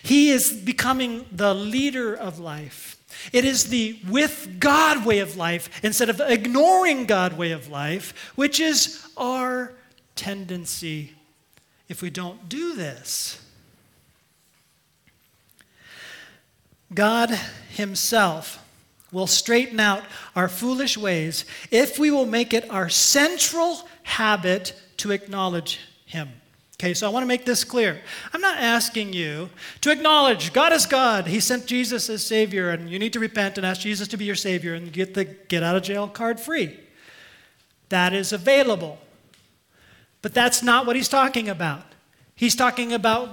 He 0.03 0.30
is 0.32 0.51
becoming 0.51 1.25
the 1.32 1.53
leader 1.53 2.13
of 2.13 2.39
life. 2.39 2.97
It 3.34 3.45
is 3.45 3.69
the 3.69 3.99
with 4.08 4.60
God 4.60 5.06
way 5.06 5.19
of 5.19 5.38
life 5.38 5.84
instead 5.84 6.10
of 6.10 6.21
ignoring 6.21 7.06
God 7.06 7.38
way 7.38 7.51
of 7.51 7.69
life, 7.69 8.32
which 8.36 8.60
is 8.60 9.06
our 9.17 9.73
tendency 10.15 11.13
if 11.89 12.01
we 12.01 12.10
don't 12.10 12.47
do 12.49 12.75
this. 12.75 13.41
God 16.93 17.32
Himself 17.69 18.63
will 19.12 19.28
straighten 19.28 19.80
out 19.80 20.04
our 20.36 20.50
foolish 20.50 20.97
ways 20.97 21.45
if 21.71 21.97
we 21.97 22.12
will 22.12 22.26
make 22.26 22.54
it 22.54 22.69
our 22.69 22.89
central 22.89 23.88
habit 24.04 24.73
to 24.97 25.12
acknowledge 25.12 25.80
Him. 26.06 26.30
Okay, 26.80 26.93
so 26.93 27.08
I 27.08 27.10
want 27.10 27.23
to 27.23 27.28
make 27.28 27.43
this 27.43 27.63
clear. 27.63 28.00
I'm 28.34 28.41
not 28.41 28.60
asking 28.60 29.12
you 29.12 29.50
to 29.82 29.89
acknowledge 29.89 30.54
God 30.54 30.71
is 30.71 30.86
God. 30.86 31.26
He 31.26 31.39
sent 31.39 31.65
Jesus 31.65 32.08
as 32.08 32.23
Savior, 32.23 32.69
and 32.69 32.88
you 32.88 33.00
need 33.00 33.13
to 33.13 33.19
repent 33.19 33.58
and 33.58 33.65
ask 33.65 33.82
Jesus 33.82 34.08
to 34.10 34.17
be 34.17 34.26
your 34.26 34.36
Savior 34.36 34.76
and 34.76 34.93
get 34.93 35.15
the 35.15 35.26
get 35.26 35.63
out 35.63 35.76
of 35.76 35.82
jail 35.82 36.08
card 36.08 36.39
free. 36.39 36.80
That 37.89 38.13
is 38.13 38.32
available. 38.32 39.00
But 40.21 40.34
that's 40.34 40.62
not 40.62 40.86
what 40.86 40.95
he's 40.95 41.10
talking 41.10 41.50
about. 41.50 41.84
He's 42.36 42.56
talking 42.56 42.93
about 42.93 43.30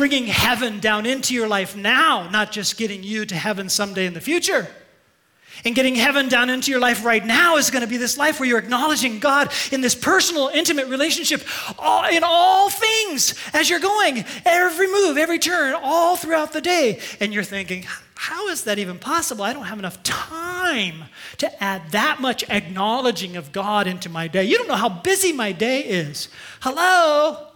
bringing 0.00 0.26
heaven 0.26 0.80
down 0.80 1.04
into 1.04 1.34
your 1.34 1.46
life 1.46 1.76
now, 1.76 2.26
not 2.30 2.50
just 2.50 2.78
getting 2.78 3.02
you 3.02 3.26
to 3.26 3.34
heaven 3.34 3.68
someday 3.68 4.06
in 4.06 4.14
the 4.14 4.20
future. 4.20 4.66
And 5.62 5.74
getting 5.74 5.94
heaven 5.94 6.30
down 6.30 6.48
into 6.48 6.70
your 6.70 6.80
life 6.80 7.04
right 7.04 7.22
now 7.22 7.58
is 7.58 7.70
going 7.70 7.82
to 7.82 7.86
be 7.86 7.98
this 7.98 8.16
life 8.16 8.40
where 8.40 8.48
you're 8.48 8.58
acknowledging 8.58 9.18
God 9.18 9.52
in 9.70 9.82
this 9.82 9.94
personal, 9.94 10.48
intimate 10.48 10.86
relationship 10.86 11.42
all, 11.78 12.08
in 12.08 12.22
all 12.24 12.70
things 12.70 13.34
as 13.52 13.68
you're 13.68 13.78
going, 13.78 14.24
every 14.46 14.86
move, 14.86 15.18
every 15.18 15.38
turn, 15.38 15.74
all 15.82 16.16
throughout 16.16 16.54
the 16.54 16.62
day. 16.62 16.98
And 17.20 17.34
you're 17.34 17.44
thinking, 17.44 17.84
how 18.14 18.48
is 18.48 18.64
that 18.64 18.78
even 18.78 18.98
possible? 18.98 19.44
I 19.44 19.52
don't 19.52 19.64
have 19.64 19.78
enough 19.78 20.02
time 20.02 21.04
to 21.36 21.62
add 21.62 21.90
that 21.90 22.22
much 22.22 22.42
acknowledging 22.48 23.36
of 23.36 23.52
God 23.52 23.86
into 23.86 24.08
my 24.08 24.28
day. 24.28 24.44
You 24.44 24.56
don't 24.56 24.68
know 24.68 24.76
how 24.76 24.88
busy 24.88 25.34
my 25.34 25.52
day 25.52 25.82
is. 25.82 26.30
Hello? 26.60 27.49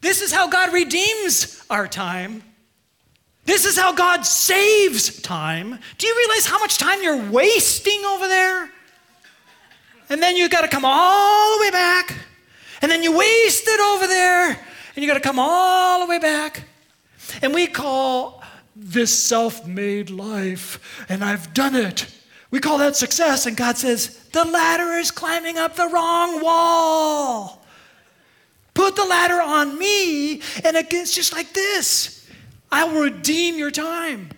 This 0.00 0.22
is 0.22 0.32
how 0.32 0.48
God 0.48 0.72
redeems 0.72 1.64
our 1.70 1.88
time. 1.88 2.42
This 3.44 3.64
is 3.64 3.78
how 3.78 3.92
God 3.92 4.26
saves 4.26 5.22
time. 5.22 5.78
Do 5.98 6.06
you 6.06 6.16
realize 6.16 6.46
how 6.46 6.58
much 6.58 6.78
time 6.78 7.02
you're 7.02 7.30
wasting 7.30 8.04
over 8.04 8.26
there? 8.26 8.70
And 10.08 10.22
then 10.22 10.36
you've 10.36 10.50
got 10.50 10.62
to 10.62 10.68
come 10.68 10.84
all 10.84 11.56
the 11.56 11.62
way 11.62 11.70
back. 11.70 12.16
And 12.82 12.90
then 12.90 13.02
you 13.02 13.16
waste 13.16 13.64
it 13.66 13.80
over 13.80 14.06
there. 14.06 14.48
And 14.50 14.96
you've 14.96 15.08
got 15.08 15.14
to 15.14 15.20
come 15.20 15.38
all 15.38 16.00
the 16.00 16.10
way 16.10 16.18
back. 16.18 16.64
And 17.42 17.54
we 17.54 17.66
call 17.66 18.42
this 18.76 19.16
self 19.16 19.66
made 19.66 20.10
life, 20.10 21.06
and 21.08 21.24
I've 21.24 21.54
done 21.54 21.74
it. 21.74 22.06
We 22.50 22.60
call 22.60 22.78
that 22.78 22.94
success. 22.94 23.46
And 23.46 23.56
God 23.56 23.76
says, 23.76 24.28
the 24.32 24.44
ladder 24.44 24.92
is 24.92 25.10
climbing 25.10 25.58
up 25.58 25.76
the 25.76 25.88
wrong 25.88 26.42
wall. 26.42 27.65
Put 28.76 28.94
the 28.94 29.06
ladder 29.06 29.40
on 29.40 29.78
me, 29.78 30.34
and 30.62 30.76
it's 30.76 31.14
just 31.14 31.32
like 31.32 31.54
this. 31.54 32.28
I 32.70 32.84
will 32.84 33.04
redeem 33.04 33.56
your 33.58 33.70
time. 33.70 34.28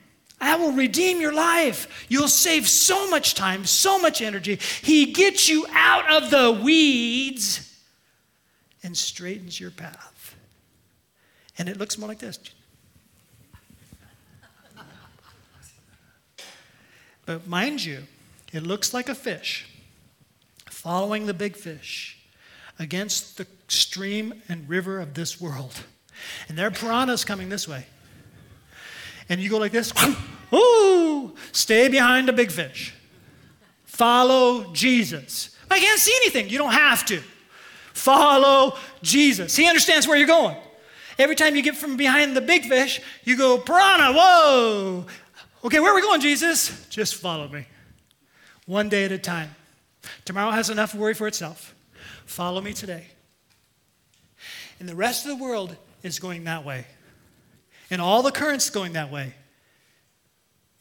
I 0.40 0.54
will 0.54 0.70
redeem 0.70 1.20
your 1.20 1.32
life. 1.32 2.06
You'll 2.08 2.28
save 2.28 2.68
so 2.68 3.10
much 3.10 3.34
time, 3.34 3.66
so 3.66 3.98
much 3.98 4.22
energy. 4.22 4.60
He 4.80 5.12
gets 5.12 5.48
you 5.48 5.66
out 5.72 6.08
of 6.08 6.30
the 6.30 6.52
weeds 6.52 7.82
and 8.84 8.96
straightens 8.96 9.58
your 9.58 9.72
path. 9.72 10.36
And 11.58 11.68
it 11.68 11.76
looks 11.76 11.98
more 11.98 12.08
like 12.08 12.20
this. 12.20 12.38
But 17.26 17.48
mind 17.48 17.84
you, 17.84 18.04
it 18.52 18.62
looks 18.62 18.94
like 18.94 19.08
a 19.08 19.16
fish 19.16 19.68
following 20.70 21.26
the 21.26 21.34
big 21.34 21.56
fish 21.56 22.17
against 22.78 23.38
the 23.38 23.46
stream 23.68 24.42
and 24.48 24.68
river 24.68 25.00
of 25.00 25.14
this 25.14 25.40
world. 25.40 25.84
And 26.48 26.56
there 26.56 26.66
are 26.66 26.70
piranhas 26.70 27.24
coming 27.24 27.48
this 27.48 27.68
way 27.68 27.86
and 29.28 29.40
you 29.40 29.50
go 29.50 29.58
like 29.58 29.72
this, 29.72 29.92
ooh, 30.52 31.34
stay 31.52 31.88
behind 31.88 32.28
the 32.28 32.32
big 32.32 32.50
fish. 32.50 32.94
Follow 33.84 34.72
Jesus. 34.72 35.56
I 35.70 35.78
can't 35.78 36.00
see 36.00 36.14
anything. 36.22 36.48
You 36.48 36.58
don't 36.58 36.72
have 36.72 37.04
to. 37.06 37.20
Follow 37.92 38.76
Jesus. 39.02 39.56
He 39.56 39.66
understands 39.66 40.06
where 40.06 40.16
you're 40.16 40.26
going. 40.26 40.56
Every 41.18 41.34
time 41.34 41.56
you 41.56 41.62
get 41.62 41.76
from 41.76 41.96
behind 41.96 42.36
the 42.36 42.40
big 42.40 42.64
fish, 42.64 43.00
you 43.24 43.36
go, 43.36 43.58
piranha, 43.58 44.12
whoa. 44.12 45.06
Okay, 45.64 45.80
where 45.80 45.92
are 45.92 45.96
we 45.96 46.02
going, 46.02 46.20
Jesus? 46.20 46.86
Just 46.88 47.16
follow 47.16 47.48
me. 47.48 47.66
One 48.66 48.88
day 48.88 49.04
at 49.04 49.12
a 49.12 49.18
time. 49.18 49.54
Tomorrow 50.24 50.52
has 50.52 50.70
enough 50.70 50.94
worry 50.94 51.14
for 51.14 51.26
itself. 51.26 51.74
Follow 52.28 52.60
me 52.60 52.74
today. 52.74 53.06
And 54.78 54.88
the 54.88 54.94
rest 54.94 55.24
of 55.24 55.36
the 55.36 55.42
world 55.42 55.74
is 56.02 56.18
going 56.18 56.44
that 56.44 56.64
way 56.64 56.84
and 57.90 58.02
all 58.02 58.22
the 58.22 58.30
currents 58.30 58.68
going 58.68 58.92
that 58.92 59.10
way. 59.10 59.34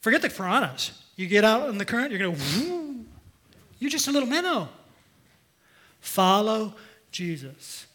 Forget 0.02 0.22
the 0.22 0.30
piranhas. 0.30 0.92
You 1.16 1.26
get 1.26 1.46
out 1.46 1.70
in 1.70 1.78
the 1.78 1.86
current, 1.86 2.12
you're 2.12 2.20
going 2.20 2.36
to, 2.36 3.06
you're 3.80 3.90
just 3.90 4.10
a 4.10 4.12
little 4.12 4.28
minnow. 4.28 4.68
Follow 6.02 6.76
Jesus. 7.12 7.88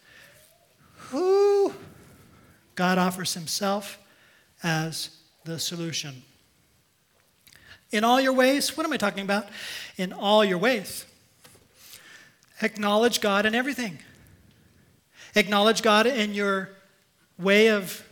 Who 1.11 1.75
God 2.75 2.97
offers 2.97 3.35
himself 3.35 3.99
as 4.63 5.11
the 5.45 5.59
solution. 5.59 6.23
In 7.91 8.03
all 8.03 8.19
your 8.19 8.33
ways, 8.33 8.75
what 8.77 8.87
am 8.87 8.93
I 8.95 8.97
talking 8.97 9.23
about? 9.23 9.47
In 9.99 10.15
all 10.15 10.43
your 10.43 10.59
ways. 10.59 11.05
Acknowledge 12.63 13.21
God 13.21 13.45
in 13.45 13.55
everything. 13.55 13.99
Acknowledge 15.35 15.83
God 15.83 16.07
in 16.07 16.35
your 16.35 16.71
way 17.39 17.71
of 17.71 18.07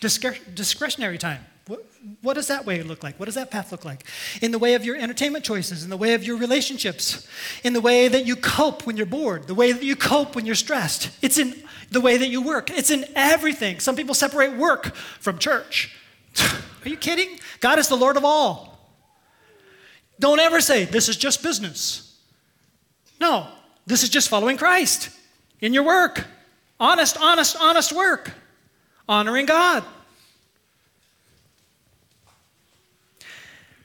discretionary 0.00 1.18
time. 1.18 1.44
What, 1.66 1.84
what, 2.22 2.34
does 2.34 2.48
that 2.48 2.66
way 2.66 2.82
look 2.82 3.02
like? 3.02 3.18
What 3.18 3.26
does 3.26 3.36
that 3.36 3.50
path 3.50 3.70
look 3.70 3.84
like? 3.84 4.04
In 4.40 4.50
the 4.50 4.58
way 4.58 4.74
of 4.74 4.84
your 4.84 4.96
entertainment 4.96 5.44
choices, 5.44 5.84
in 5.84 5.90
the 5.90 5.96
way 5.96 6.14
of 6.14 6.24
your 6.24 6.36
relationships, 6.36 7.26
in 7.62 7.72
the 7.72 7.80
way 7.80 8.08
that 8.08 8.26
you 8.26 8.34
cope 8.34 8.84
when 8.86 8.96
you're 8.96 9.06
bored, 9.06 9.46
the 9.46 9.54
way 9.54 9.72
that 9.72 9.82
you 9.82 9.94
cope 9.94 10.34
when 10.34 10.44
you're 10.44 10.56
stressed. 10.56 11.10
It's 11.22 11.38
in 11.38 11.62
the 11.90 12.00
way 12.00 12.16
that 12.16 12.28
you 12.28 12.42
work, 12.42 12.70
it's 12.70 12.90
in 12.90 13.04
everything. 13.14 13.78
Some 13.78 13.96
people 13.96 14.14
separate 14.14 14.56
work 14.56 14.94
from 14.94 15.38
church. 15.38 15.94
Are 16.84 16.88
you 16.88 16.96
kidding? 16.96 17.38
God 17.60 17.78
is 17.78 17.88
the 17.88 17.96
Lord 17.96 18.16
of 18.16 18.24
all. 18.24 18.72
Don't 20.18 20.40
ever 20.40 20.60
say, 20.60 20.84
this 20.84 21.08
is 21.08 21.16
just 21.16 21.42
business. 21.42 22.18
No, 23.20 23.48
this 23.86 24.02
is 24.02 24.08
just 24.08 24.28
following 24.28 24.56
Christ 24.56 25.10
in 25.60 25.74
your 25.74 25.82
work. 25.82 26.26
Honest, 26.78 27.16
honest, 27.20 27.56
honest 27.60 27.92
work 27.92 28.32
honoring 29.08 29.46
God. 29.46 29.84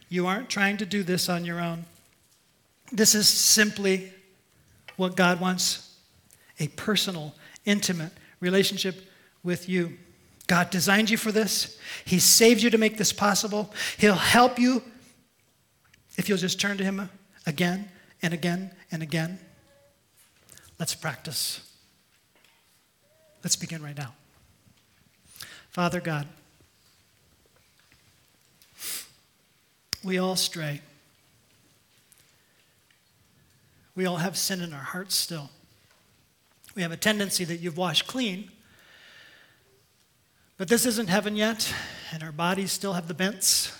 You 0.10 0.28
aren't 0.28 0.50
trying 0.50 0.78
to 0.78 0.86
do 0.86 1.04
this 1.04 1.28
on 1.28 1.44
your 1.44 1.60
own. 1.60 1.86
This 2.92 3.14
is 3.14 3.28
simply 3.28 4.12
what 4.96 5.16
God 5.16 5.42
wants 5.42 5.96
a 6.60 6.70
personal, 6.70 7.36
intimate 7.66 8.14
relationship 8.40 8.96
with 9.44 9.68
you. 9.68 9.98
God 10.48 10.70
designed 10.70 11.10
you 11.10 11.18
for 11.18 11.32
this. 11.32 11.78
He 12.06 12.20
saved 12.20 12.64
you 12.64 12.70
to 12.70 12.78
make 12.78 12.98
this 12.98 13.12
possible. 13.12 13.74
He'll 13.98 14.16
help 14.16 14.58
you 14.58 14.82
if 16.16 16.30
you'll 16.30 16.38
just 16.38 16.60
turn 16.60 16.78
to 16.78 16.86
Him 16.86 17.10
again 17.46 17.90
and 18.22 18.34
again 18.34 18.72
and 18.92 19.04
again. 19.04 19.40
Let's 20.80 20.94
practice. 20.94 21.62
Let's 23.44 23.56
begin 23.56 23.82
right 23.82 23.98
now. 23.98 24.13
Father 25.70 26.00
God, 26.00 26.28
we 30.04 30.18
all 30.18 30.36
stray. 30.36 30.82
We 33.96 34.06
all 34.06 34.18
have 34.18 34.38
sin 34.38 34.62
in 34.62 34.74
our 34.74 34.80
hearts 34.80 35.16
still. 35.16 35.50
We 36.76 36.84
have 36.84 36.92
a 36.92 36.98
tendency 36.98 37.44
that 37.46 37.58
you've 37.58 37.78
washed 37.78 38.06
clean. 38.06 38.52
But 40.58 40.68
this 40.68 40.86
isn't 40.86 41.10
heaven 41.10 41.36
yet, 41.36 41.74
and 42.12 42.22
our 42.22 42.32
bodies 42.32 42.72
still 42.72 42.94
have 42.94 43.08
the 43.08 43.13
bents. 43.13 43.72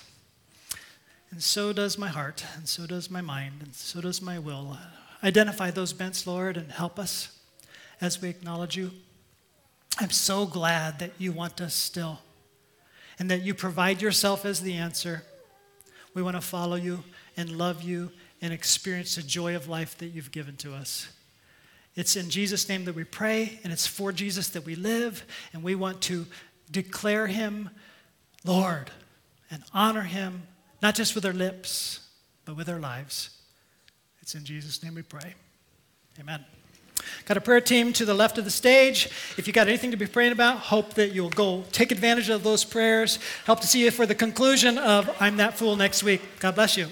And 1.30 1.44
so 1.44 1.74
does 1.74 1.98
my 1.98 2.08
heart, 2.08 2.44
and 2.56 2.68
so 2.68 2.88
does 2.88 3.12
my 3.12 3.22
mind, 3.22 3.62
and 3.62 3.76
so 3.76 4.02
does 4.02 4.22
my 4.22 4.40
will. 4.40 4.78
Identify 5.24 5.72
those 5.72 5.94
bents, 5.94 6.28
Lord, 6.28 6.58
and 6.58 6.72
help 6.72 7.00
us 7.00 7.40
as 8.00 8.22
we 8.22 8.30
acknowledge 8.30 8.78
you. 8.78 8.92
I'm 10.00 10.12
so 10.12 10.46
glad 10.46 11.00
that 11.00 11.14
you 11.18 11.32
want 11.32 11.60
us 11.60 11.74
still 11.74 12.20
and 13.20 13.32
that 13.32 13.42
you 13.42 13.54
provide 13.54 14.02
yourself 14.02 14.46
as 14.46 14.62
the 14.62 14.76
answer. 14.76 15.24
We 16.14 16.22
want 16.22 16.36
to 16.36 16.42
follow 16.42 16.76
you 16.76 17.04
and 17.36 17.58
love 17.58 17.82
you 17.82 18.12
and 18.42 18.54
experience 18.54 19.16
the 19.16 19.24
joy 19.24 19.56
of 19.56 19.68
life 19.68 19.98
that 19.98 20.08
you've 20.08 20.32
given 20.32 20.56
to 20.58 20.74
us. 20.74 21.08
It's 21.96 22.16
in 22.16 22.30
Jesus' 22.30 22.70
name 22.70 22.86
that 22.86 22.94
we 22.94 23.04
pray, 23.04 23.60
and 23.64 23.74
it's 23.74 23.88
for 23.88 24.12
Jesus 24.12 24.50
that 24.50 24.66
we 24.66 24.76
live, 24.76 25.26
and 25.52 25.64
we 25.64 25.74
want 25.74 26.02
to 26.02 26.28
declare 26.70 27.26
him 27.26 27.72
Lord 28.46 28.92
and 29.50 29.64
honor 29.74 30.04
him, 30.04 30.44
not 30.82 30.96
just 30.96 31.16
with 31.16 31.26
our 31.26 31.34
lips, 31.34 32.08
but 32.46 32.56
with 32.56 32.70
our 32.70 32.80
lives. 32.80 33.37
It's 34.28 34.36
in 34.36 34.44
Jesus' 34.44 34.84
name 34.84 34.94
we 34.94 35.04
pray. 35.04 35.36
Amen. 36.20 36.44
Got 37.24 37.38
a 37.38 37.40
prayer 37.40 37.62
team 37.62 37.94
to 37.94 38.04
the 38.04 38.14
left 38.14 38.38
of 38.38 38.44
the 38.44 38.52
stage. 38.52 39.06
If 39.38 39.48
you 39.48 39.54
got 39.54 39.70
anything 39.70 39.92
to 39.92 39.96
be 39.96 40.06
praying 40.06 40.34
about, 40.34 40.58
hope 40.58 40.96
that 40.96 41.14
you'll 41.14 41.30
go 41.30 41.64
take 41.72 41.94
advantage 41.94 42.28
of 42.28 42.44
those 42.44 42.66
prayers. 42.66 43.20
Help 43.46 43.62
to 43.62 43.68
see 43.68 43.86
you 43.86 43.90
for 43.90 44.06
the 44.06 44.14
conclusion 44.14 44.78
of 44.78 45.10
I'm 45.22 45.38
That 45.38 45.58
Fool 45.58 45.78
next 45.78 46.04
week. 46.04 46.22
God 46.42 46.56
bless 46.56 46.76
you. 46.76 46.88